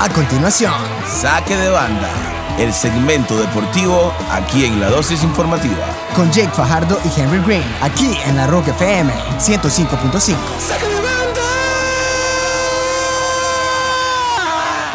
A 0.00 0.08
continuación, 0.08 0.74
Saque 1.06 1.56
de 1.56 1.70
banda, 1.70 2.10
el 2.58 2.72
segmento 2.72 3.38
deportivo 3.38 4.12
aquí 4.30 4.64
en 4.64 4.80
la 4.80 4.90
dosis 4.90 5.22
informativa. 5.22 5.86
con 6.14 6.30
Jake 6.30 6.50
Fajardo 6.50 6.98
y 7.04 7.20
Henry 7.20 7.40
Green, 7.40 7.64
aquí 7.80 8.16
en 8.26 8.36
la 8.36 8.46
Rock 8.46 8.68
FM 8.68 9.12
105.5. 9.38 10.36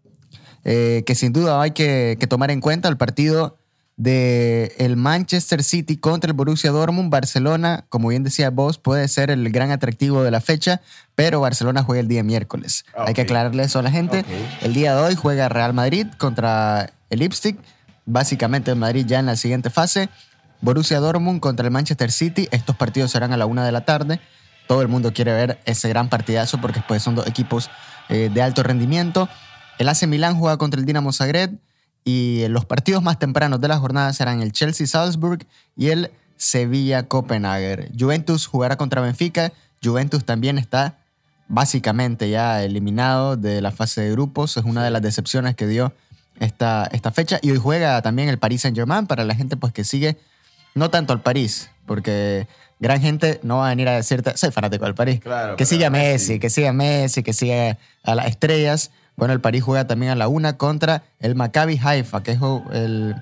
eh, 0.63 1.03
que 1.05 1.13
sin 1.15 1.31
duda 1.31 1.61
hay 1.61 1.71
que, 1.71 2.17
que 2.19 2.25
tomar 2.27 2.49
en 2.49 2.59
cuenta 2.59 2.89
el 2.89 2.97
partido 2.97 3.57
de 3.97 4.75
el 4.77 4.97
Manchester 4.97 5.63
City 5.63 5.97
contra 5.97 6.29
el 6.29 6.33
Borussia 6.33 6.71
Dortmund. 6.71 7.09
Barcelona, 7.09 7.85
como 7.89 8.09
bien 8.09 8.23
decía 8.23 8.49
vos, 8.49 8.77
puede 8.77 9.07
ser 9.07 9.29
el 9.29 9.49
gran 9.51 9.71
atractivo 9.71 10.23
de 10.23 10.31
la 10.31 10.41
fecha, 10.41 10.81
pero 11.15 11.39
Barcelona 11.39 11.83
juega 11.83 12.01
el 12.01 12.07
día 12.07 12.23
miércoles. 12.23 12.85
Hay 12.97 13.13
que 13.13 13.21
aclararle 13.21 13.63
eso 13.63 13.79
a 13.79 13.83
la 13.83 13.91
gente. 13.91 14.25
El 14.61 14.73
día 14.73 14.95
de 14.95 15.01
hoy 15.01 15.15
juega 15.15 15.49
Real 15.49 15.73
Madrid 15.73 16.07
contra 16.17 16.91
el 17.09 17.19
Leipzig. 17.19 17.57
Básicamente 18.05 18.71
el 18.71 18.77
Madrid 18.77 19.05
ya 19.07 19.19
en 19.19 19.27
la 19.27 19.35
siguiente 19.35 19.69
fase. 19.69 20.09
Borussia 20.61 20.99
Dortmund 20.99 21.39
contra 21.39 21.65
el 21.65 21.71
Manchester 21.71 22.11
City. 22.11 22.47
Estos 22.51 22.75
partidos 22.75 23.11
serán 23.11 23.33
a 23.33 23.37
la 23.37 23.45
una 23.45 23.65
de 23.65 23.71
la 23.71 23.85
tarde. 23.85 24.19
Todo 24.67 24.81
el 24.81 24.87
mundo 24.87 25.13
quiere 25.13 25.31
ver 25.33 25.59
ese 25.65 25.89
gran 25.89 26.09
partidazo 26.09 26.59
porque 26.59 26.81
pues, 26.87 27.03
son 27.03 27.15
dos 27.15 27.27
equipos 27.27 27.69
eh, 28.09 28.29
de 28.33 28.41
alto 28.41 28.63
rendimiento. 28.63 29.29
El 29.77 29.89
AC 29.89 30.07
Milán 30.07 30.37
juega 30.37 30.57
contra 30.57 30.79
el 30.79 30.85
Dinamo 30.85 31.11
Zagreb 31.11 31.59
y 32.05 32.47
los 32.49 32.65
partidos 32.65 33.01
más 33.03 33.17
tempranos 33.17 33.59
de 33.59 33.67
la 33.67 33.79
jornada 33.79 34.13
serán 34.13 34.41
el 34.41 34.51
Chelsea-Salzburg 34.51 35.45
y 35.75 35.87
el 35.87 36.11
Sevilla-Copenhagen. 36.37 37.91
Juventus 37.99 38.45
jugará 38.45 38.77
contra 38.77 39.01
Benfica. 39.01 39.51
Juventus 39.83 40.23
también 40.23 40.59
está 40.59 40.99
básicamente 41.47 42.29
ya 42.29 42.63
eliminado 42.63 43.37
de 43.37 43.59
la 43.59 43.71
fase 43.71 44.01
de 44.01 44.11
grupos. 44.11 44.55
Es 44.55 44.65
una 44.65 44.83
de 44.83 44.91
las 44.91 45.01
decepciones 45.01 45.55
que 45.55 45.65
dio 45.65 45.93
esta, 46.39 46.87
esta 46.91 47.11
fecha. 47.11 47.39
Y 47.41 47.49
hoy 47.49 47.57
juega 47.57 47.99
también 48.03 48.29
el 48.29 48.37
Paris 48.37 48.61
Saint-Germain 48.61 49.07
para 49.07 49.23
la 49.23 49.33
gente 49.33 49.57
pues, 49.57 49.73
que 49.73 49.83
sigue, 49.83 50.17
no 50.75 50.91
tanto 50.91 51.11
al 51.11 51.21
París, 51.21 51.71
porque 51.87 52.47
gran 52.79 53.01
gente 53.01 53.39
no 53.41 53.57
va 53.57 53.67
a 53.67 53.69
venir 53.69 53.87
a 53.87 53.93
decirte, 53.93 54.37
soy 54.37 54.51
fanático 54.51 54.85
del 54.85 54.93
París. 54.93 55.21
Claro, 55.21 55.55
que 55.55 55.65
siga 55.65 55.89
Messi. 55.89 56.33
Messi, 56.33 56.39
que 56.39 56.49
siga 56.51 56.71
Messi, 56.71 57.23
que 57.23 57.33
siga 57.33 57.77
a 58.03 58.15
las 58.15 58.27
estrellas. 58.27 58.91
Bueno, 59.15 59.33
el 59.33 59.41
París 59.41 59.63
juega 59.63 59.87
también 59.87 60.11
a 60.11 60.15
la 60.15 60.27
una 60.27 60.57
contra 60.57 61.03
el 61.19 61.35
Maccabi 61.35 61.79
Haifa, 61.81 62.23
que 62.23 62.31
es 62.31 62.39
el 62.73 63.15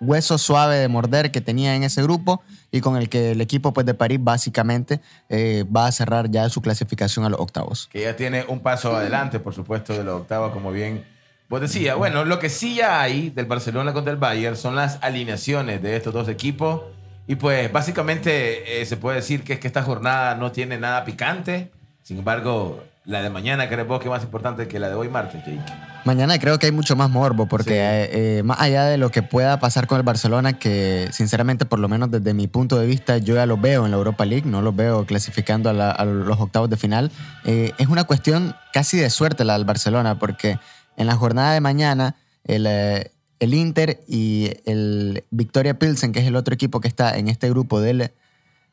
hueso 0.00 0.38
suave 0.38 0.76
de 0.76 0.88
morder 0.88 1.30
que 1.30 1.40
tenía 1.40 1.74
en 1.74 1.82
ese 1.82 2.02
grupo 2.02 2.42
y 2.70 2.80
con 2.80 2.96
el 2.96 3.08
que 3.08 3.32
el 3.32 3.40
equipo 3.40 3.72
pues, 3.72 3.86
de 3.86 3.94
París 3.94 4.18
básicamente 4.20 5.00
eh, 5.28 5.64
va 5.74 5.86
a 5.86 5.92
cerrar 5.92 6.30
ya 6.30 6.48
su 6.48 6.60
clasificación 6.60 7.24
a 7.24 7.28
los 7.28 7.40
octavos. 7.40 7.88
que 7.92 8.02
ya 8.02 8.16
tiene 8.16 8.44
un 8.48 8.60
paso 8.60 8.94
adelante, 8.96 9.40
por 9.40 9.54
supuesto, 9.54 9.96
de 9.96 10.04
la 10.04 10.14
octava, 10.14 10.52
como 10.52 10.72
bien 10.72 11.04
vos 11.48 11.60
decías. 11.60 11.96
Bueno, 11.96 12.24
lo 12.24 12.38
que 12.38 12.50
sí 12.50 12.76
ya 12.76 13.00
hay 13.00 13.30
del 13.30 13.46
Barcelona 13.46 13.92
contra 13.92 14.12
el 14.12 14.18
Bayern 14.18 14.56
son 14.56 14.76
las 14.76 14.98
alineaciones 15.02 15.82
de 15.82 15.96
estos 15.96 16.12
dos 16.12 16.28
equipos. 16.28 16.82
Y 17.26 17.36
pues 17.36 17.72
básicamente 17.72 18.82
eh, 18.82 18.86
se 18.86 18.98
puede 18.98 19.16
decir 19.16 19.44
que 19.44 19.54
es 19.54 19.58
que 19.58 19.66
esta 19.66 19.82
jornada 19.82 20.34
no 20.34 20.52
tiene 20.52 20.78
nada 20.78 21.04
picante. 21.04 21.70
Sin 22.02 22.18
embargo, 22.18 22.84
la 23.06 23.22
de 23.22 23.28
mañana, 23.30 23.68
¿crees 23.68 23.86
vos 23.86 23.98
que 24.00 24.06
es 24.06 24.10
más 24.10 24.22
importante 24.22 24.66
que 24.66 24.78
la 24.78 24.88
de 24.88 24.94
hoy 24.94 25.08
martes, 25.08 25.44
Jake? 25.44 25.60
Mañana 26.06 26.38
creo 26.38 26.58
que 26.58 26.66
hay 26.66 26.72
mucho 26.72 26.96
más 26.96 27.10
morbo 27.10 27.46
porque 27.46 27.70
Sí. 27.70 27.76
eh, 27.76 28.38
eh, 28.38 28.42
más 28.42 28.60
allá 28.60 28.84
de 28.84 28.96
lo 28.98 29.10
que 29.10 29.22
pueda 29.22 29.58
pasar 29.60 29.86
con 29.86 29.96
el 29.98 30.02
Barcelona, 30.04 30.54
que 30.54 31.08
sinceramente 31.12 31.64
por 31.66 31.78
lo 31.78 31.88
menos 31.88 32.10
desde 32.10 32.32
mi 32.34 32.46
punto 32.46 32.78
de 32.78 32.86
vista 32.86 33.18
yo 33.18 33.34
ya 33.34 33.46
lo 33.46 33.56
veo 33.58 33.84
en 33.84 33.90
la 33.90 33.96
Europa 33.98 34.24
League, 34.24 34.48
no 34.48 34.62
lo 34.62 34.72
veo 34.72 35.04
clasificando 35.06 35.68
a, 35.70 35.72
la- 35.72 35.90
a 35.90 36.04
los 36.04 36.38
octavos 36.40 36.68
de 36.70 36.76
final, 36.76 37.10
eh, 37.44 37.72
es 37.78 37.88
una 37.88 38.04
cuestión 38.04 38.54
casi 38.72 38.96
de 38.98 39.10
suerte 39.10 39.44
la 39.44 39.54
del 39.54 39.64
Barcelona 39.64 40.18
porque 40.18 40.58
en 40.96 41.06
la 41.06 41.16
jornada 41.16 41.52
de 41.52 41.60
mañana 41.60 42.16
el, 42.44 42.66
el 42.66 43.54
Inter 43.54 44.00
y 44.08 44.50
el 44.66 45.24
Victoria 45.30 45.78
Pilsen, 45.78 46.12
que 46.12 46.20
es 46.20 46.26
el 46.26 46.36
otro 46.36 46.54
equipo 46.54 46.80
que 46.80 46.88
está 46.88 47.16
en 47.18 47.28
este 47.28 47.48
grupo 47.50 47.80
del, 47.80 48.12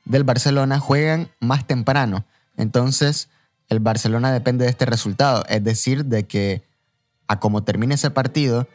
del 0.06 0.24
Barcelona, 0.24 0.80
juegan 0.80 1.30
más 1.40 1.66
temprano. 1.66 2.25
Entonces 2.58 3.30
el 3.71 3.79
Barcelona 3.79 4.33
depende 4.33 4.65
de 4.65 4.69
este 4.69 4.85
resultado, 4.85 5.45
es 5.47 5.63
decir, 5.63 6.03
de 6.03 6.27
que 6.27 6.61
a 7.27 7.39
como 7.39 7.63
termine 7.63 7.95
ese 7.95 8.11
partido, 8.11 8.67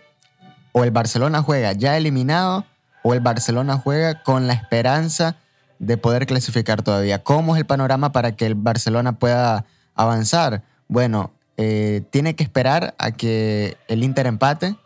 o 0.72 0.84
el 0.84 0.90
Barcelona 0.90 1.42
juega 1.42 1.74
ya 1.74 1.98
eliminado 1.98 2.64
o 3.02 3.12
el 3.12 3.20
Barcelona 3.20 3.76
juega 3.76 4.22
con 4.22 4.46
la 4.46 4.54
esperanza 4.54 5.36
de 5.78 5.98
poder 5.98 6.26
clasificar 6.26 6.82
todavía. 6.82 7.22
¿Cómo 7.22 7.54
es 7.54 7.60
el 7.60 7.66
panorama 7.66 8.10
para 8.12 8.32
que 8.36 8.46
el 8.46 8.54
Barcelona 8.54 9.18
pueda 9.18 9.66
avanzar? 9.94 10.62
Bueno, 10.88 11.30
eh, 11.58 12.02
tiene 12.10 12.34
que 12.34 12.42
esperar 12.42 12.94
a 12.98 13.10
que 13.10 13.76
el 13.88 14.02
Inter 14.02 14.26
empate 14.26 14.76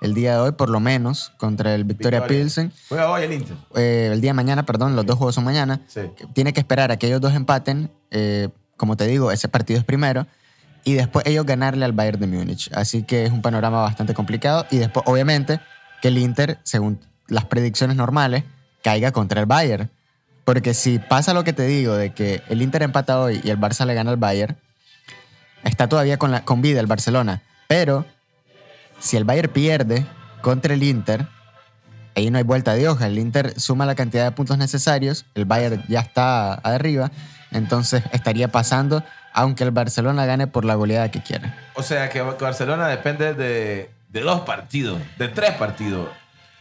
el 0.00 0.14
día 0.14 0.34
de 0.34 0.38
hoy, 0.38 0.52
por 0.52 0.68
lo 0.68 0.78
menos, 0.78 1.32
contra 1.36 1.74
el 1.74 1.82
Victoria, 1.82 2.20
Victoria. 2.20 2.42
Pilsen. 2.42 2.72
Juega 2.88 3.10
hoy 3.10 3.24
el 3.24 3.32
Inter. 3.32 3.56
Eh, 3.74 4.10
el 4.12 4.20
día 4.20 4.30
de 4.30 4.34
mañana, 4.34 4.64
perdón, 4.64 4.94
los 4.94 5.04
dos 5.04 5.18
juegos 5.18 5.34
son 5.34 5.42
mañana. 5.42 5.80
Sí. 5.88 6.02
Tiene 6.32 6.52
que 6.52 6.60
esperar 6.60 6.92
a 6.92 6.96
que 6.96 7.08
ellos 7.08 7.20
dos 7.20 7.34
empaten. 7.34 7.90
eh, 8.12 8.50
como 8.78 8.96
te 8.96 9.06
digo, 9.06 9.30
ese 9.30 9.48
partido 9.48 9.78
es 9.78 9.84
primero. 9.84 10.26
Y 10.84 10.94
después 10.94 11.26
ellos 11.26 11.44
ganarle 11.44 11.84
al 11.84 11.92
Bayern 11.92 12.20
de 12.20 12.26
Múnich. 12.26 12.70
Así 12.72 13.02
que 13.02 13.26
es 13.26 13.30
un 13.30 13.42
panorama 13.42 13.82
bastante 13.82 14.14
complicado. 14.14 14.64
Y 14.70 14.78
después, 14.78 15.04
obviamente, 15.06 15.60
que 16.00 16.08
el 16.08 16.16
Inter, 16.16 16.58
según 16.62 16.98
las 17.26 17.44
predicciones 17.44 17.96
normales, 17.96 18.44
caiga 18.82 19.12
contra 19.12 19.40
el 19.40 19.46
Bayern. 19.46 19.90
Porque 20.44 20.72
si 20.72 20.98
pasa 20.98 21.34
lo 21.34 21.44
que 21.44 21.52
te 21.52 21.66
digo, 21.66 21.94
de 21.94 22.14
que 22.14 22.40
el 22.48 22.62
Inter 22.62 22.82
empata 22.82 23.20
hoy 23.20 23.42
y 23.44 23.50
el 23.50 23.60
Barça 23.60 23.84
le 23.84 23.92
gana 23.92 24.12
al 24.12 24.16
Bayern, 24.16 24.56
está 25.62 25.88
todavía 25.88 26.16
con, 26.16 26.62
vida 26.62 26.80
el 26.80 26.86
Barcelona. 26.86 27.42
Pero 27.66 28.06
si 28.98 29.18
el 29.18 29.24
Bayern 29.24 29.52
pierde 29.52 30.06
contra 30.40 30.72
el 30.72 30.82
Inter, 30.82 31.26
ahí 32.14 32.30
no 32.30 32.38
hay 32.38 32.44
vuelta 32.44 32.72
de 32.74 32.88
hoja. 32.88 33.08
El 33.08 33.18
Inter 33.18 33.60
suma 33.60 33.84
la 33.84 33.94
cantidad 33.94 34.24
de 34.24 34.32
puntos 34.32 34.56
necesarios, 34.56 35.26
el 35.34 35.44
Bayern 35.44 35.84
ya 35.88 36.00
está 36.00 36.54
arriba, 36.54 37.10
entonces 37.50 38.02
estaría 38.12 38.48
pasando, 38.48 39.02
aunque 39.32 39.64
el 39.64 39.70
Barcelona 39.70 40.26
gane 40.26 40.46
por 40.46 40.64
la 40.64 40.74
goleada 40.74 41.10
que 41.10 41.22
quiera. 41.22 41.54
O 41.74 41.82
sea 41.82 42.08
que 42.08 42.20
Barcelona 42.22 42.88
depende 42.88 43.34
de, 43.34 43.90
de 44.08 44.20
dos 44.20 44.40
partidos, 44.42 45.00
de 45.18 45.28
tres 45.28 45.52
partidos. 45.52 46.08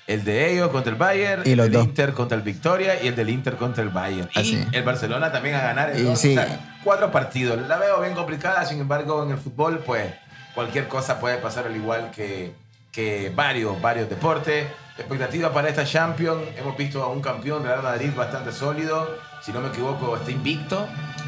El 0.06 0.24
de 0.24 0.54
ellos 0.54 0.69
contra 0.69 0.89
el 0.89 0.98
Bayern, 0.98 1.44
Y 1.45 1.51
el 1.51 1.69
del. 1.69 1.81
Inter 1.81 2.13
contra 2.13 2.38
el 2.38 2.42
Victoria 2.42 3.04
y 3.04 3.07
el 3.07 3.16
del 3.18 3.30
Inter 3.30 3.57
contra 3.57 3.84
el 3.84 3.89
Bayern. 3.89 4.30
Así. 4.34 4.66
Y 4.72 4.75
el 4.75 4.84
Barcelona 4.84 5.34
también 5.34 5.56
a 5.56 5.62
ganar 5.62 5.89
el 5.89 6.07
Y 6.07 6.16
sí. 6.16 6.31
O 6.38 6.42
sea, 6.42 6.60
cuatro 6.81 7.12
partidos. 7.12 7.68
La 7.68 7.78
veo 7.78 8.00
bien 8.00 8.13
complicada, 8.13 8.63
sin 8.66 8.80
embargo, 8.80 9.22
en 9.24 9.31
el 9.31 9.38
fútbol, 9.38 9.80
pues 9.80 10.13
cualquier 10.56 10.88
cosa 10.88 11.19
puede 11.19 11.38
pasar 11.39 11.68
al 11.68 11.75
igual 11.75 12.12
que, 12.12 12.54
que 12.89 13.34
varios, 13.36 13.81
varios 13.81 14.10
deportes. 14.10 14.68
Expectativa 14.98 15.51
para 15.51 15.68
esta 15.68 15.84
Champions. 15.84 16.42
Hemos 16.57 16.78
visto 16.78 17.04
a 17.04 17.10
un 17.10 17.22
campeón 17.22 17.66
Real 17.66 17.84
Madrid 17.84 18.12
bastante 18.16 18.54
sólido. 18.54 19.10
Si 19.47 19.53
no 19.53 19.61
me 19.61 19.69
equivoco, 19.69 20.17
está 20.17 20.29
invicto, 20.29 20.85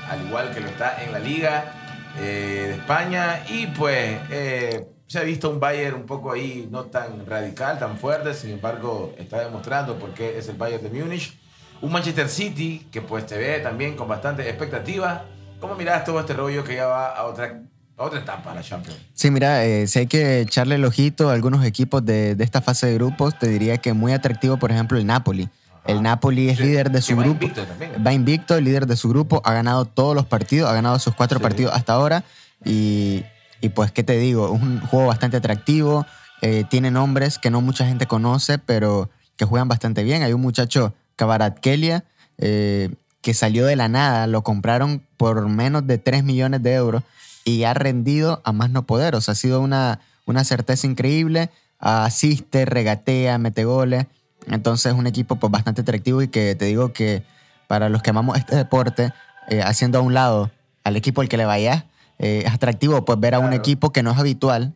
al 0.09 0.27
igual 0.27 0.51
que 0.51 0.59
lo 0.59 0.67
está 0.67 1.01
en 1.05 1.13
la 1.13 1.19
Liga 1.19 1.71
eh, 2.17 2.65
de 2.67 2.73
España. 2.73 3.45
Y 3.47 3.67
pues 3.67 4.19
eh, 4.29 4.85
se 5.07 5.19
ha 5.19 5.23
visto 5.23 5.49
un 5.49 5.61
Bayern 5.61 5.95
un 5.95 6.05
poco 6.05 6.33
ahí 6.33 6.67
no 6.69 6.83
tan 6.83 7.25
radical, 7.25 7.79
tan 7.79 7.97
fuerte. 7.97 8.33
Sin 8.33 8.49
embargo, 8.49 9.13
está 9.17 9.39
demostrando 9.39 9.97
por 9.97 10.13
qué 10.13 10.37
es 10.37 10.49
el 10.49 10.57
Bayern 10.57 10.83
de 10.83 10.89
Múnich. 10.89 11.39
Un 11.81 11.93
Manchester 11.93 12.27
City 12.27 12.89
que 12.91 13.01
pues 13.01 13.25
te 13.25 13.37
ve 13.37 13.59
también 13.59 13.95
con 13.95 14.09
bastante 14.09 14.49
expectativa. 14.49 15.23
¿Cómo 15.61 15.75
mirás 15.75 16.03
todo 16.03 16.19
este 16.19 16.33
rollo 16.33 16.65
que 16.65 16.75
ya 16.75 16.87
va 16.87 17.15
a 17.15 17.23
otra, 17.23 17.61
otra 17.95 18.19
etapa, 18.19 18.53
la 18.53 18.61
Champions? 18.61 18.99
Sí, 19.13 19.31
mira, 19.31 19.63
eh, 19.63 19.87
si 19.87 19.99
hay 19.99 20.07
que 20.07 20.41
echarle 20.41 20.75
el 20.75 20.83
ojito 20.83 21.29
a 21.29 21.33
algunos 21.35 21.63
equipos 21.63 22.03
de, 22.03 22.35
de 22.35 22.43
esta 22.43 22.61
fase 22.61 22.87
de 22.87 22.95
grupos, 22.95 23.39
te 23.39 23.47
diría 23.47 23.77
que 23.77 23.93
muy 23.93 24.11
atractivo, 24.11 24.57
por 24.57 24.73
ejemplo, 24.73 24.97
el 24.97 25.05
Napoli. 25.05 25.47
El 25.89 26.03
Napoli 26.03 26.49
es 26.49 26.59
líder 26.59 26.91
de 26.91 27.01
su 27.01 27.15
va 27.15 27.23
grupo. 27.23 27.43
invicto 27.43 27.65
también. 27.65 27.91
Va 28.05 28.13
invicto, 28.13 28.59
líder 28.61 28.85
de 28.85 28.95
su 28.95 29.09
grupo, 29.09 29.41
ha 29.43 29.53
ganado 29.53 29.85
todos 29.85 30.15
los 30.15 30.25
partidos, 30.25 30.69
ha 30.69 30.73
ganado 30.73 30.99
sus 30.99 31.15
cuatro 31.15 31.39
partidos 31.39 31.73
hasta 31.73 31.93
ahora. 31.93 32.23
Y, 32.63 33.23
y 33.61 33.69
pues, 33.69 33.91
¿qué 33.91 34.03
te 34.03 34.17
digo? 34.17 34.55
Es 34.55 34.61
un 34.61 34.79
juego 34.81 35.07
bastante 35.07 35.37
atractivo. 35.37 36.05
eh, 36.41 36.63
tiene 36.69 36.91
nombres 36.91 37.37
que 37.37 37.49
no 37.49 37.59
mucha 37.61 37.85
gente 37.85 38.05
conoce, 38.05 38.59
pero 38.59 39.09
que 39.35 39.45
juegan 39.45 39.67
bastante 39.67 40.03
bien. 40.03 40.23
Hay 40.23 40.33
un 40.33 40.41
muchacho, 40.41 40.93
Kvaratskhelia, 41.15 42.05
eh, 42.37 42.93
que 43.21 43.33
salió 43.33 43.65
de 43.65 43.75
la 43.75 43.89
nada, 43.89 44.27
lo 44.27 44.43
compraron 44.43 45.03
por 45.17 45.47
menos 45.49 45.85
de 45.87 45.97
3 45.97 46.23
millones 46.23 46.63
de 46.63 46.73
euros 46.73 47.03
y 47.43 47.63
ha 47.63 47.73
rendido 47.73 48.41
a 48.45 48.53
más 48.53 48.69
no 48.69 48.85
poder. 48.85 49.15
O 49.15 49.21
sea, 49.21 49.33
ha 49.33 49.35
sido 49.35 49.59
una, 49.59 49.99
una 50.25 50.43
certeza 50.43 50.87
increíble. 50.87 51.49
Asiste, 51.79 52.65
regatea, 52.65 53.37
mete 53.37 53.65
goles. 53.65 54.05
Entonces 54.49 54.91
es 54.91 54.97
un 54.97 55.07
equipo 55.07 55.35
pues, 55.37 55.51
bastante 55.51 55.81
atractivo 55.81 56.21
y 56.21 56.27
que 56.27 56.55
te 56.55 56.65
digo 56.65 56.93
que 56.93 57.23
para 57.67 57.89
los 57.89 58.01
que 58.01 58.09
amamos 58.09 58.37
este 58.37 58.55
deporte, 58.55 59.13
eh, 59.49 59.61
haciendo 59.61 59.99
a 59.99 60.01
un 60.01 60.13
lado 60.13 60.51
al 60.83 60.95
equipo 60.95 61.21
al 61.21 61.29
que 61.29 61.37
le 61.37 61.45
vayas, 61.45 61.83
eh, 62.17 62.43
es 62.45 62.53
atractivo 62.53 63.05
pues, 63.05 63.19
ver 63.19 63.35
a 63.35 63.39
un 63.39 63.53
equipo 63.53 63.91
que 63.91 64.03
no 64.03 64.11
es 64.11 64.17
habitual 64.17 64.73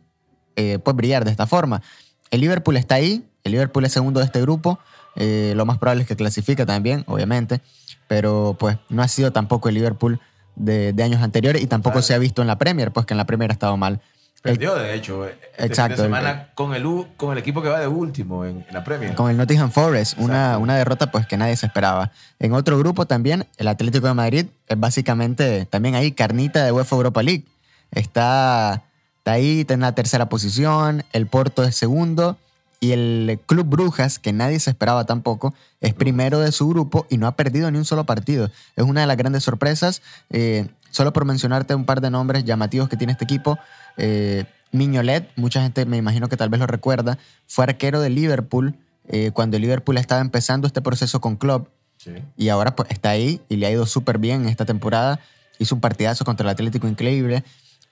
eh, 0.56 0.78
pues, 0.78 0.96
brillar 0.96 1.24
de 1.24 1.30
esta 1.30 1.46
forma. 1.46 1.82
El 2.30 2.40
Liverpool 2.40 2.76
está 2.76 2.96
ahí, 2.96 3.28
el 3.42 3.52
Liverpool 3.52 3.84
es 3.84 3.92
segundo 3.92 4.20
de 4.20 4.26
este 4.26 4.40
grupo, 4.40 4.78
lo 5.16 5.64
más 5.64 5.78
probable 5.78 6.02
es 6.02 6.08
que 6.08 6.16
clasifique 6.16 6.66
también, 6.66 7.04
obviamente, 7.06 7.60
pero 8.08 8.56
pues 8.58 8.78
no 8.88 9.02
ha 9.02 9.08
sido 9.08 9.32
tampoco 9.32 9.68
el 9.68 9.76
Liverpool 9.76 10.18
de, 10.56 10.92
de 10.92 11.02
años 11.02 11.22
anteriores 11.22 11.62
y 11.62 11.66
tampoco 11.66 11.94
Claro. 11.94 12.06
se 12.06 12.14
ha 12.14 12.18
visto 12.18 12.42
en 12.42 12.48
la 12.48 12.58
Premier, 12.58 12.92
pues 12.92 13.06
que 13.06 13.14
en 13.14 13.18
la 13.18 13.26
Premier 13.26 13.50
ha 13.50 13.52
estado 13.52 13.76
mal. 13.76 14.00
Perdió, 14.44 14.74
de 14.74 14.94
hecho, 14.94 15.24
este 15.24 15.38
fin 15.56 15.64
Exacto, 15.66 16.02
de 16.02 16.06
semana 16.08 16.50
con, 16.54 16.74
el, 16.74 16.84
U- 16.84 17.08
con 17.16 17.32
el 17.32 17.38
equipo 17.38 17.62
que 17.62 17.68
va 17.70 17.80
de 17.80 17.86
último 17.88 18.44
en, 18.44 18.58
en 18.68 18.74
la 18.74 18.84
Premier. 18.84 19.14
Con 19.14 19.30
el 19.30 19.38
Nottingham 19.38 19.70
Forest, 19.70 20.18
una, 20.18 20.58
una 20.58 20.76
derrota 20.76 21.10
pues 21.10 21.26
que 21.26 21.38
nadie 21.38 21.56
se 21.56 21.64
esperaba. 21.64 22.10
En 22.38 22.52
otro 22.52 22.78
grupo 22.78 23.06
también, 23.06 23.46
el 23.56 23.68
Atlético 23.68 24.06
de 24.06 24.12
Madrid 24.12 24.46
es 24.68 24.78
básicamente 24.78 25.64
también 25.64 25.94
ahí 25.94 26.12
carnita 26.12 26.62
de 26.62 26.72
UEFA 26.72 26.94
Europa 26.94 27.22
League. 27.22 27.44
Está, 27.90 28.82
está 29.18 29.32
ahí, 29.32 29.60
está 29.60 29.72
en 29.74 29.80
la 29.80 29.94
tercera 29.94 30.28
posición, 30.28 31.04
el 31.14 31.26
Porto 31.26 31.64
es 31.64 31.74
segundo 31.74 32.36
y 32.80 32.92
el 32.92 33.40
Club 33.46 33.66
Brujas, 33.66 34.18
que 34.18 34.34
nadie 34.34 34.60
se 34.60 34.68
esperaba 34.68 35.06
tampoco, 35.06 35.54
es 35.80 35.94
primero 35.94 36.38
de 36.40 36.52
su 36.52 36.68
grupo 36.68 37.06
y 37.08 37.16
no 37.16 37.26
ha 37.26 37.32
perdido 37.34 37.70
ni 37.70 37.78
un 37.78 37.86
solo 37.86 38.04
partido. 38.04 38.50
Es 38.76 38.84
una 38.84 39.00
de 39.00 39.06
las 39.06 39.16
grandes 39.16 39.42
sorpresas. 39.42 40.02
Eh, 40.28 40.68
solo 40.94 41.12
por 41.12 41.24
mencionarte 41.24 41.74
un 41.74 41.84
par 41.84 42.00
de 42.00 42.08
nombres 42.08 42.44
llamativos 42.44 42.88
que 42.88 42.96
tiene 42.96 43.12
este 43.12 43.24
equipo, 43.24 43.58
eh, 43.96 44.44
Miñolet, 44.70 45.28
mucha 45.34 45.60
gente 45.60 45.86
me 45.86 45.96
imagino 45.96 46.28
que 46.28 46.36
tal 46.36 46.48
vez 46.50 46.60
lo 46.60 46.66
recuerda, 46.66 47.18
fue 47.48 47.64
arquero 47.64 48.00
de 48.00 48.10
Liverpool 48.10 48.76
eh, 49.08 49.32
cuando 49.32 49.58
Liverpool 49.58 49.98
estaba 49.98 50.20
empezando 50.20 50.66
este 50.68 50.80
proceso 50.80 51.20
con 51.20 51.36
Klopp 51.36 51.68
Sí. 51.96 52.10
y 52.36 52.48
ahora 52.48 52.74
pues 52.76 52.90
está 52.90 53.10
ahí 53.10 53.40
y 53.48 53.56
le 53.56 53.66
ha 53.66 53.70
ido 53.70 53.86
súper 53.86 54.18
bien 54.18 54.42
en 54.42 54.48
esta 54.48 54.64
temporada. 54.66 55.20
Hizo 55.58 55.74
un 55.74 55.80
partidazo 55.80 56.24
contra 56.24 56.44
el 56.44 56.50
Atlético 56.50 56.86
increíble. 56.86 57.44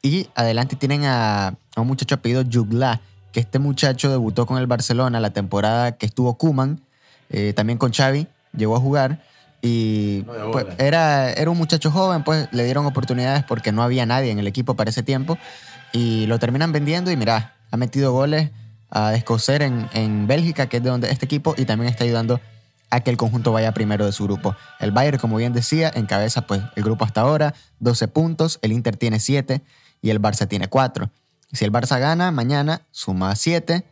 Y 0.02 0.28
adelante 0.34 0.76
tienen 0.76 1.04
a, 1.04 1.48
a 1.76 1.80
un 1.80 1.86
muchacho 1.86 2.16
apellido 2.16 2.44
Jugla, 2.50 3.00
que 3.32 3.40
este 3.40 3.58
muchacho 3.58 4.10
debutó 4.10 4.44
con 4.44 4.58
el 4.58 4.66
Barcelona 4.66 5.18
la 5.20 5.30
temporada 5.30 5.92
que 5.92 6.04
estuvo 6.06 6.34
Kuman, 6.34 6.80
eh, 7.30 7.52
también 7.54 7.78
con 7.78 7.92
Xavi, 7.92 8.26
llegó 8.54 8.76
a 8.76 8.80
jugar. 8.80 9.22
Y 9.62 10.22
pues, 10.52 10.66
era, 10.78 11.32
era 11.32 11.50
un 11.50 11.56
muchacho 11.56 11.90
joven, 11.90 12.24
pues 12.24 12.48
le 12.50 12.64
dieron 12.64 12.84
oportunidades 12.84 13.44
porque 13.44 13.70
no 13.70 13.82
había 13.82 14.04
nadie 14.04 14.32
en 14.32 14.40
el 14.40 14.48
equipo 14.48 14.74
para 14.74 14.90
ese 14.90 15.02
tiempo. 15.02 15.38
Y 15.92 16.26
lo 16.26 16.38
terminan 16.38 16.72
vendiendo 16.72 17.10
y 17.10 17.16
mira, 17.16 17.54
ha 17.70 17.76
metido 17.76 18.12
goles 18.12 18.50
a 18.90 19.14
escocer 19.14 19.62
en, 19.62 19.88
en 19.94 20.26
Bélgica, 20.26 20.66
que 20.66 20.78
es 20.78 20.82
de 20.82 20.90
donde 20.90 21.10
este 21.10 21.24
equipo, 21.24 21.54
y 21.56 21.64
también 21.64 21.90
está 21.90 22.04
ayudando 22.04 22.40
a 22.90 23.00
que 23.00 23.10
el 23.10 23.16
conjunto 23.16 23.52
vaya 23.52 23.72
primero 23.72 24.04
de 24.04 24.12
su 24.12 24.24
grupo. 24.24 24.54
El 24.78 24.92
Bayern, 24.92 25.16
como 25.16 25.36
bien 25.36 25.54
decía, 25.54 25.90
encabeza 25.94 26.46
pues, 26.46 26.60
el 26.76 26.82
grupo 26.82 27.06
hasta 27.06 27.22
ahora, 27.22 27.54
12 27.78 28.08
puntos, 28.08 28.58
el 28.60 28.70
Inter 28.70 28.98
tiene 28.98 29.18
7 29.18 29.62
y 30.02 30.10
el 30.10 30.20
Barça 30.20 30.46
tiene 30.46 30.68
4. 30.68 31.08
Si 31.52 31.64
el 31.64 31.72
Barça 31.72 31.98
gana 31.98 32.30
mañana, 32.32 32.82
suma 32.90 33.34
7. 33.34 33.86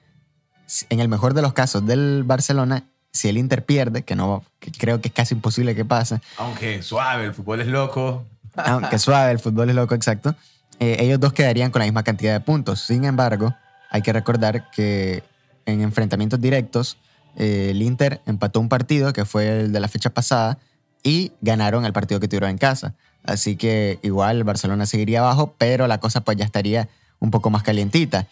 En 0.90 1.00
el 1.00 1.08
mejor 1.08 1.32
de 1.32 1.40
los 1.40 1.54
casos 1.54 1.86
del 1.86 2.24
Barcelona, 2.24 2.89
si 3.12 3.28
el 3.28 3.38
Inter 3.38 3.64
pierde, 3.64 4.02
que 4.02 4.14
no 4.14 4.44
que 4.58 4.70
creo 4.72 5.00
que 5.00 5.08
es 5.08 5.14
casi 5.14 5.34
imposible 5.34 5.74
que 5.74 5.84
pase, 5.84 6.20
Aunque 6.38 6.82
suave, 6.82 7.24
el 7.24 7.34
fútbol 7.34 7.60
es 7.60 7.66
loco. 7.66 8.24
aunque 8.56 8.98
suave, 9.00 9.32
el 9.32 9.38
fútbol 9.38 9.68
es 9.70 9.74
loco, 9.74 9.94
exacto. 9.94 10.34
eh, 10.78 10.96
ellos 11.00 11.18
dos 11.20 11.32
quedarían 11.32 11.70
con 11.70 11.80
la 11.80 11.86
misma 11.86 12.02
cantidad 12.02 12.32
de 12.32 12.40
puntos. 12.40 12.80
Sin 12.80 13.04
embargo, 13.04 13.54
hay 13.90 14.02
que 14.02 14.12
recordar 14.12 14.70
que 14.70 15.22
en 15.66 15.80
enfrentamientos 15.82 16.40
directos, 16.40 16.96
eh, 17.36 17.68
el 17.70 17.82
Inter 17.82 18.20
empató 18.26 18.60
un 18.60 18.68
partido 18.68 19.12
que 19.12 19.24
fue 19.24 19.60
el 19.60 19.72
de 19.72 19.80
la 19.80 19.88
fecha 19.88 20.10
pasada 20.10 20.58
y 21.02 21.32
ganaron 21.40 21.84
el 21.84 21.92
partido 21.92 22.20
que 22.20 22.28
tuvieron 22.28 22.50
en 22.50 22.58
casa. 22.58 22.94
Así 23.24 23.56
que 23.56 23.98
igual 24.02 24.38
el 24.38 24.44
Barcelona 24.44 24.86
seguiría 24.86 25.20
abajo, 25.20 25.54
pero 25.58 25.86
la 25.86 25.98
cosa 25.98 26.22
pues 26.22 26.36
ya 26.36 26.44
estaría 26.44 26.88
un 27.18 27.30
poco 27.30 27.50
más 27.50 27.62
calientita. 27.62 28.26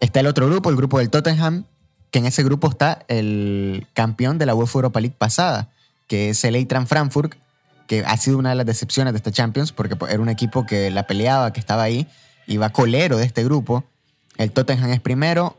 Está 0.00 0.20
el 0.20 0.26
otro 0.26 0.46
grupo, 0.46 0.68
el 0.70 0.76
grupo 0.76 0.98
del 0.98 1.10
Tottenham, 1.10 1.64
que 2.12 2.18
en 2.18 2.26
ese 2.26 2.44
grupo 2.44 2.68
está 2.68 3.04
el 3.08 3.88
campeón 3.94 4.38
de 4.38 4.46
la 4.46 4.54
UEFA 4.54 4.78
Europa 4.78 5.00
League 5.00 5.16
pasada, 5.18 5.70
que 6.06 6.28
es 6.30 6.44
el 6.44 6.54
Eintracht 6.54 6.86
Frankfurt, 6.86 7.34
que 7.88 8.04
ha 8.06 8.16
sido 8.18 8.38
una 8.38 8.50
de 8.50 8.54
las 8.54 8.66
decepciones 8.66 9.14
de 9.14 9.16
esta 9.16 9.32
Champions, 9.32 9.72
porque 9.72 9.96
pues, 9.96 10.12
era 10.12 10.22
un 10.22 10.28
equipo 10.28 10.66
que 10.66 10.90
la 10.90 11.06
peleaba, 11.06 11.52
que 11.54 11.58
estaba 11.58 11.82
ahí, 11.82 12.06
iba 12.46 12.68
colero 12.68 13.16
de 13.16 13.24
este 13.24 13.42
grupo. 13.42 13.84
El 14.36 14.52
Tottenham 14.52 14.90
es 14.90 15.00
primero, 15.00 15.58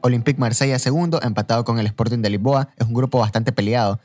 Olympique 0.00 0.40
Marsella 0.40 0.78
segundo, 0.78 1.20
empatado 1.22 1.64
con 1.64 1.78
el 1.78 1.86
Sporting 1.86 2.18
de 2.18 2.30
Lisboa. 2.30 2.70
Es 2.78 2.86
un 2.86 2.94
grupo 2.94 3.18
bastante 3.18 3.52
peleado. 3.52 4.00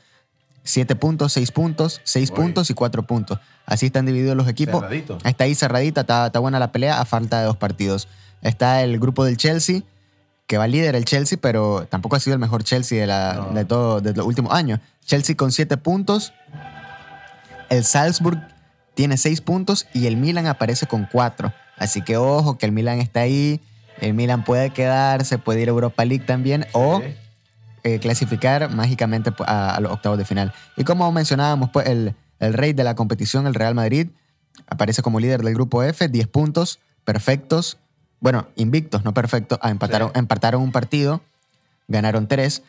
Siete 0.62 0.94
puntos, 0.94 1.32
seis 1.32 1.52
puntos, 1.52 2.02
seis 2.04 2.30
Oye. 2.32 2.42
puntos 2.42 2.68
y 2.68 2.74
cuatro 2.74 3.06
puntos. 3.06 3.38
Así 3.64 3.86
están 3.86 4.04
divididos 4.04 4.36
los 4.36 4.48
equipos. 4.48 4.80
Cerradito. 4.80 5.18
Está 5.24 5.44
ahí 5.44 5.54
cerradita, 5.54 6.02
está, 6.02 6.26
está 6.26 6.38
buena 6.38 6.58
la 6.58 6.70
pelea 6.70 7.00
a 7.00 7.06
falta 7.06 7.40
de 7.40 7.46
dos 7.46 7.56
partidos. 7.56 8.08
Está 8.42 8.82
el 8.82 8.98
grupo 8.98 9.24
del 9.24 9.38
Chelsea, 9.38 9.82
que 10.46 10.58
va 10.58 10.66
líder 10.66 10.94
el 10.94 11.04
Chelsea, 11.04 11.38
pero 11.40 11.86
tampoco 11.90 12.16
ha 12.16 12.20
sido 12.20 12.34
el 12.34 12.40
mejor 12.40 12.62
Chelsea 12.64 13.00
de, 13.00 13.06
la, 13.06 13.34
No. 13.34 13.54
de, 13.54 13.64
todo, 13.64 14.00
de 14.00 14.12
los 14.14 14.26
últimos 14.26 14.52
años. 14.52 14.80
Chelsea 15.04 15.36
con 15.36 15.52
siete 15.52 15.76
puntos. 15.76 16.32
El 17.68 17.84
Salzburg 17.84 18.40
tiene 18.94 19.16
seis 19.16 19.40
puntos 19.40 19.86
y 19.92 20.06
el 20.06 20.16
Milan 20.16 20.46
aparece 20.46 20.86
con 20.86 21.08
cuatro. 21.10 21.52
Así 21.76 22.02
que 22.02 22.16
ojo, 22.16 22.58
que 22.58 22.66
el 22.66 22.72
Milan 22.72 23.00
está 23.00 23.20
ahí. 23.20 23.60
El 24.00 24.14
Milan 24.14 24.44
puede 24.44 24.70
quedarse, 24.70 25.38
puede 25.38 25.62
ir 25.62 25.68
a 25.68 25.72
Europa 25.72 26.04
League 26.04 26.24
también. 26.24 26.66
O 26.72 27.02
eh, 27.82 27.98
clasificar 27.98 28.70
mágicamente 28.70 29.32
a, 29.46 29.74
a 29.74 29.80
los 29.80 29.92
octavos 29.92 30.18
de 30.18 30.24
final. 30.24 30.52
Y 30.76 30.84
como 30.84 31.10
mencionábamos, 31.12 31.70
pues 31.70 31.86
el, 31.88 32.14
el 32.38 32.52
rey 32.52 32.72
de 32.72 32.84
la 32.84 32.94
competición, 32.94 33.46
el 33.46 33.54
Real 33.54 33.74
Madrid, 33.74 34.08
aparece 34.66 35.02
como 35.02 35.20
líder 35.20 35.42
del 35.42 35.54
grupo 35.54 35.82
F, 35.82 36.08
10 36.08 36.26
puntos 36.28 36.78
perfectos, 37.04 37.78
bueno, 38.20 38.46
invictos, 38.56 39.04
no 39.04 39.12
perfectos, 39.14 39.58
ah, 39.62 39.70
empataron, 39.70 40.10
Sí. 40.14 40.18
empataron 40.18 40.62
un 40.62 40.72
partido, 40.72 41.20
ganaron 41.88 42.26
tres. 42.28 42.62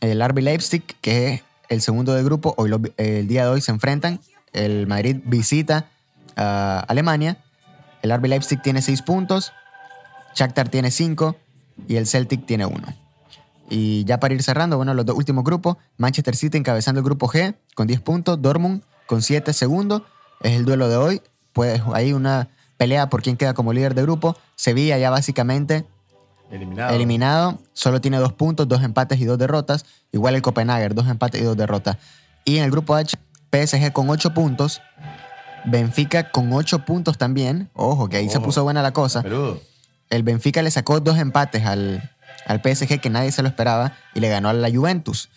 El 0.00 0.20
RB 0.22 0.40
Leipzig, 0.42 0.82
que 1.00 1.34
es 1.34 1.42
el 1.68 1.80
segundo 1.82 2.14
del 2.14 2.24
grupo, 2.24 2.54
hoy 2.56 2.68
lo- 2.70 2.80
el 2.96 3.26
día 3.28 3.44
de 3.44 3.50
hoy 3.50 3.60
se 3.60 3.70
enfrentan. 3.70 4.20
El 4.52 4.86
Madrid 4.86 5.16
visita 5.24 5.86
a 6.36 6.80
Alemania. 6.88 7.38
El 8.02 8.10
RB 8.12 8.28
Leipzig 8.28 8.60
tiene 8.62 8.82
6 8.82 9.02
puntos, 9.02 9.52
Shakhtar 10.34 10.68
tiene 10.68 10.90
5 10.90 11.36
y 11.88 11.96
el 11.96 12.06
Celtic 12.06 12.46
tiene 12.46 12.66
1. 12.66 12.94
Y 13.68 14.04
ya 14.04 14.18
para 14.18 14.34
ir 14.34 14.42
cerrando, 14.42 14.76
bueno, 14.76 14.94
los 14.94 15.06
dos 15.06 15.16
últimos 15.16 15.44
grupos, 15.44 15.76
Manchester 15.96 16.34
City 16.34 16.58
encabezando 16.58 17.00
el 17.00 17.04
grupo 17.04 17.28
G 17.28 17.54
con 17.74 17.86
10 17.86 18.00
puntos, 18.00 18.40
Dortmund 18.40 18.82
con 19.06 19.22
7 19.22 19.52
segundos, 19.52 20.02
es 20.40 20.52
el 20.52 20.64
duelo 20.64 20.88
de 20.88 20.96
hoy, 20.96 21.22
pues 21.52 21.80
hay 21.92 22.12
una 22.12 22.48
pelea 22.80 23.10
por 23.10 23.20
quién 23.20 23.36
queda 23.36 23.52
como 23.52 23.74
líder 23.74 23.94
de 23.94 24.00
grupo, 24.00 24.38
Sevilla 24.56 24.96
ya 24.96 25.10
básicamente 25.10 25.84
Eliminado. 26.50 26.94
eliminado, 26.94 27.58
solo 27.74 28.00
tiene 28.00 28.16
2 28.16 28.32
puntos, 28.32 28.66
2 28.68 28.82
empates 28.84 29.20
y 29.20 29.26
2 29.26 29.36
derrotas, 29.36 29.84
igual 30.12 30.34
el 30.34 30.40
Copenhagen, 30.40 30.94
2 30.94 31.08
empates 31.08 31.42
y 31.42 31.44
2 31.44 31.58
derrotas. 31.58 31.98
Y 32.46 32.56
en 32.56 32.64
el 32.64 32.70
grupo 32.70 32.94
H, 32.94 33.18
PSG 33.52 33.92
con 33.92 34.08
8 34.08 34.32
puntos, 34.32 34.80
Benfica 35.66 36.30
con 36.30 36.50
8 36.54 36.86
puntos 36.86 37.18
también, 37.18 37.68
ojo, 37.74 38.08
que 38.08 38.16
ahí 38.16 38.30
se 38.30 38.40
puso 38.40 38.62
buena 38.62 38.80
la 38.80 38.94
cosa 38.94 39.22
Peludo. 39.22 39.60
el 40.08 40.22
Benfica 40.22 40.62
le 40.62 40.70
sacó 40.70 41.00
dos 41.00 41.18
empates 41.18 41.66
al, 41.66 42.10
al 42.46 42.62
PSG 42.62 42.98
que 42.98 43.10
nadie 43.10 43.30
se 43.30 43.42
lo 43.42 43.48
esperaba 43.48 43.92
y 44.14 44.20
le 44.20 44.30
ganó 44.30 44.48
a 44.48 44.54
la 44.54 44.70
Juventus. 44.70 45.28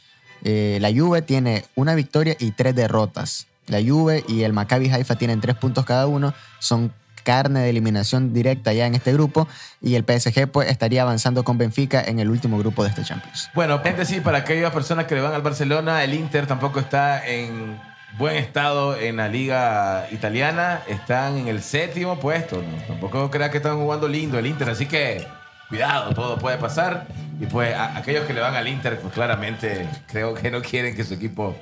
Eh, 0.46 0.78
la 0.80 0.94
Juve 0.94 1.22
tiene 1.22 1.66
una 1.76 1.94
victoria 1.94 2.38
y 2.40 2.52
tres 2.52 2.74
derrotas. 2.74 3.48
La 3.68 3.82
Juve 3.82 4.24
y 4.30 4.44
el 4.44 4.54
Maccabi 4.54 4.90
Haifa 4.90 5.16
tienen 5.18 5.42
tres 5.42 5.58
puntos 5.58 5.84
cada 5.86 6.08
uno. 6.08 6.34
Son 6.60 6.94
carne 7.24 7.62
de 7.62 7.70
eliminación 7.70 8.34
directa 8.34 8.74
ya 8.74 8.86
en 8.86 8.96
este 8.96 9.14
grupo 9.14 9.48
y 9.82 9.96
el 9.96 10.04
PSG 10.04 10.48
pues 10.48 10.70
estaría 10.70 11.02
avanzando 11.02 11.44
con 11.44 11.58
Benfica 11.58 12.04
en 12.04 12.20
el 12.20 12.30
último 12.30 12.58
grupo 12.60 12.84
de 12.84 12.90
este 12.90 13.04
Champions. 13.04 13.50
Bueno, 13.54 13.78
paréntesis 13.78 14.22
para 14.22 14.40
aquellas 14.40 14.72
personas 14.72 15.06
que 15.06 15.16
le 15.16 15.22
van 15.22 15.34
al 15.34 15.42
Barcelona, 15.42 16.04
el 16.04 16.14
Inter 16.14 16.48
tampoco 16.48 16.80
está 16.80 17.26
en 17.28 17.80
buen 18.18 18.36
estado 18.36 18.98
en 18.98 19.18
la 19.18 19.28
liga 19.28 20.08
italiana, 20.12 20.82
están 20.88 21.38
en 21.38 21.48
el 21.48 21.64
séptimo 21.64 22.20
puesto, 22.20 22.58
¿no? 22.58 22.84
tampoco 22.88 23.32
creas 23.32 23.50
que 23.50 23.58
están 23.58 23.78
jugando 23.78 24.08
lindo 24.08 24.38
el 24.38 24.46
Inter, 24.46 24.70
así 24.70 24.86
que 24.86 25.26
cuidado, 25.70 26.14
todo 26.14 26.38
puede 26.38 26.58
pasar. 26.58 27.08
Y 27.40 27.48
pues 27.48 27.76
aquellos 27.76 28.26
que 28.26 28.34
le 28.34 28.42
van 28.42 28.56
al 28.56 28.68
Inter, 28.68 29.00
pues 29.00 29.14
claramente 29.14 29.90
creo 30.08 30.34
que 30.36 30.52
no 30.52 30.62
quieren 30.62 30.96
que 30.96 31.04
su 31.04 31.16
equipo 31.16 31.56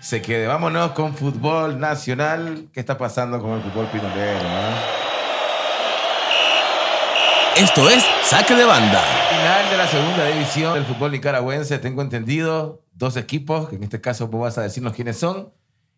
se 0.00 0.20
quede. 0.20 0.46
Vámonos 0.46 0.92
con 0.92 1.14
fútbol 1.14 1.80
nacional. 1.80 2.66
¿Qué 2.74 2.80
está 2.80 2.98
pasando 2.98 3.40
con 3.40 3.52
el 3.52 3.62
fútbol 3.62 3.86
pinolero? 3.86 4.42
no? 4.42 5.03
Esto 7.56 7.88
es 7.88 8.04
Saque 8.24 8.56
de 8.56 8.64
Banda. 8.64 9.00
Final 9.30 9.70
de 9.70 9.76
la 9.76 9.86
segunda 9.86 10.26
división 10.26 10.74
del 10.74 10.84
fútbol 10.84 11.12
nicaragüense, 11.12 11.78
tengo 11.78 12.02
entendido, 12.02 12.82
dos 12.94 13.16
equipos, 13.16 13.68
que 13.68 13.76
en 13.76 13.84
este 13.84 14.00
caso 14.00 14.26
vos 14.26 14.40
vas 14.40 14.58
a 14.58 14.62
decirnos 14.62 14.92
quiénes 14.94 15.18
son, 15.18 15.52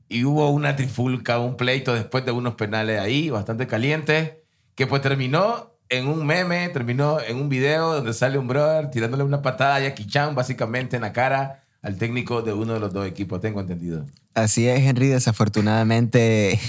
y 0.06 0.24
hubo 0.24 0.50
una 0.50 0.76
trifulca, 0.76 1.38
un 1.38 1.56
pleito 1.56 1.94
después 1.94 2.26
de 2.26 2.32
unos 2.32 2.56
penales 2.56 3.00
ahí, 3.00 3.30
bastante 3.30 3.66
calientes, 3.66 4.34
que 4.74 4.86
pues 4.86 5.00
terminó 5.00 5.72
en 5.88 6.08
un 6.08 6.26
meme, 6.26 6.68
terminó 6.68 7.20
en 7.22 7.38
un 7.38 7.48
video 7.48 7.94
donde 7.94 8.12
sale 8.12 8.36
un 8.36 8.48
brother 8.48 8.90
tirándole 8.90 9.24
una 9.24 9.40
patada 9.40 9.76
a 9.76 9.80
Jackie 9.80 10.06
Chan 10.06 10.34
básicamente 10.34 10.96
en 10.96 11.02
la 11.02 11.14
cara 11.14 11.62
al 11.80 11.96
técnico 11.96 12.42
de 12.42 12.52
uno 12.52 12.74
de 12.74 12.80
los 12.80 12.92
dos 12.92 13.06
equipos, 13.06 13.40
tengo 13.40 13.60
entendido. 13.60 14.04
Así 14.34 14.68
es, 14.68 14.80
Henry. 14.80 15.06
Desafortunadamente, 15.06 16.60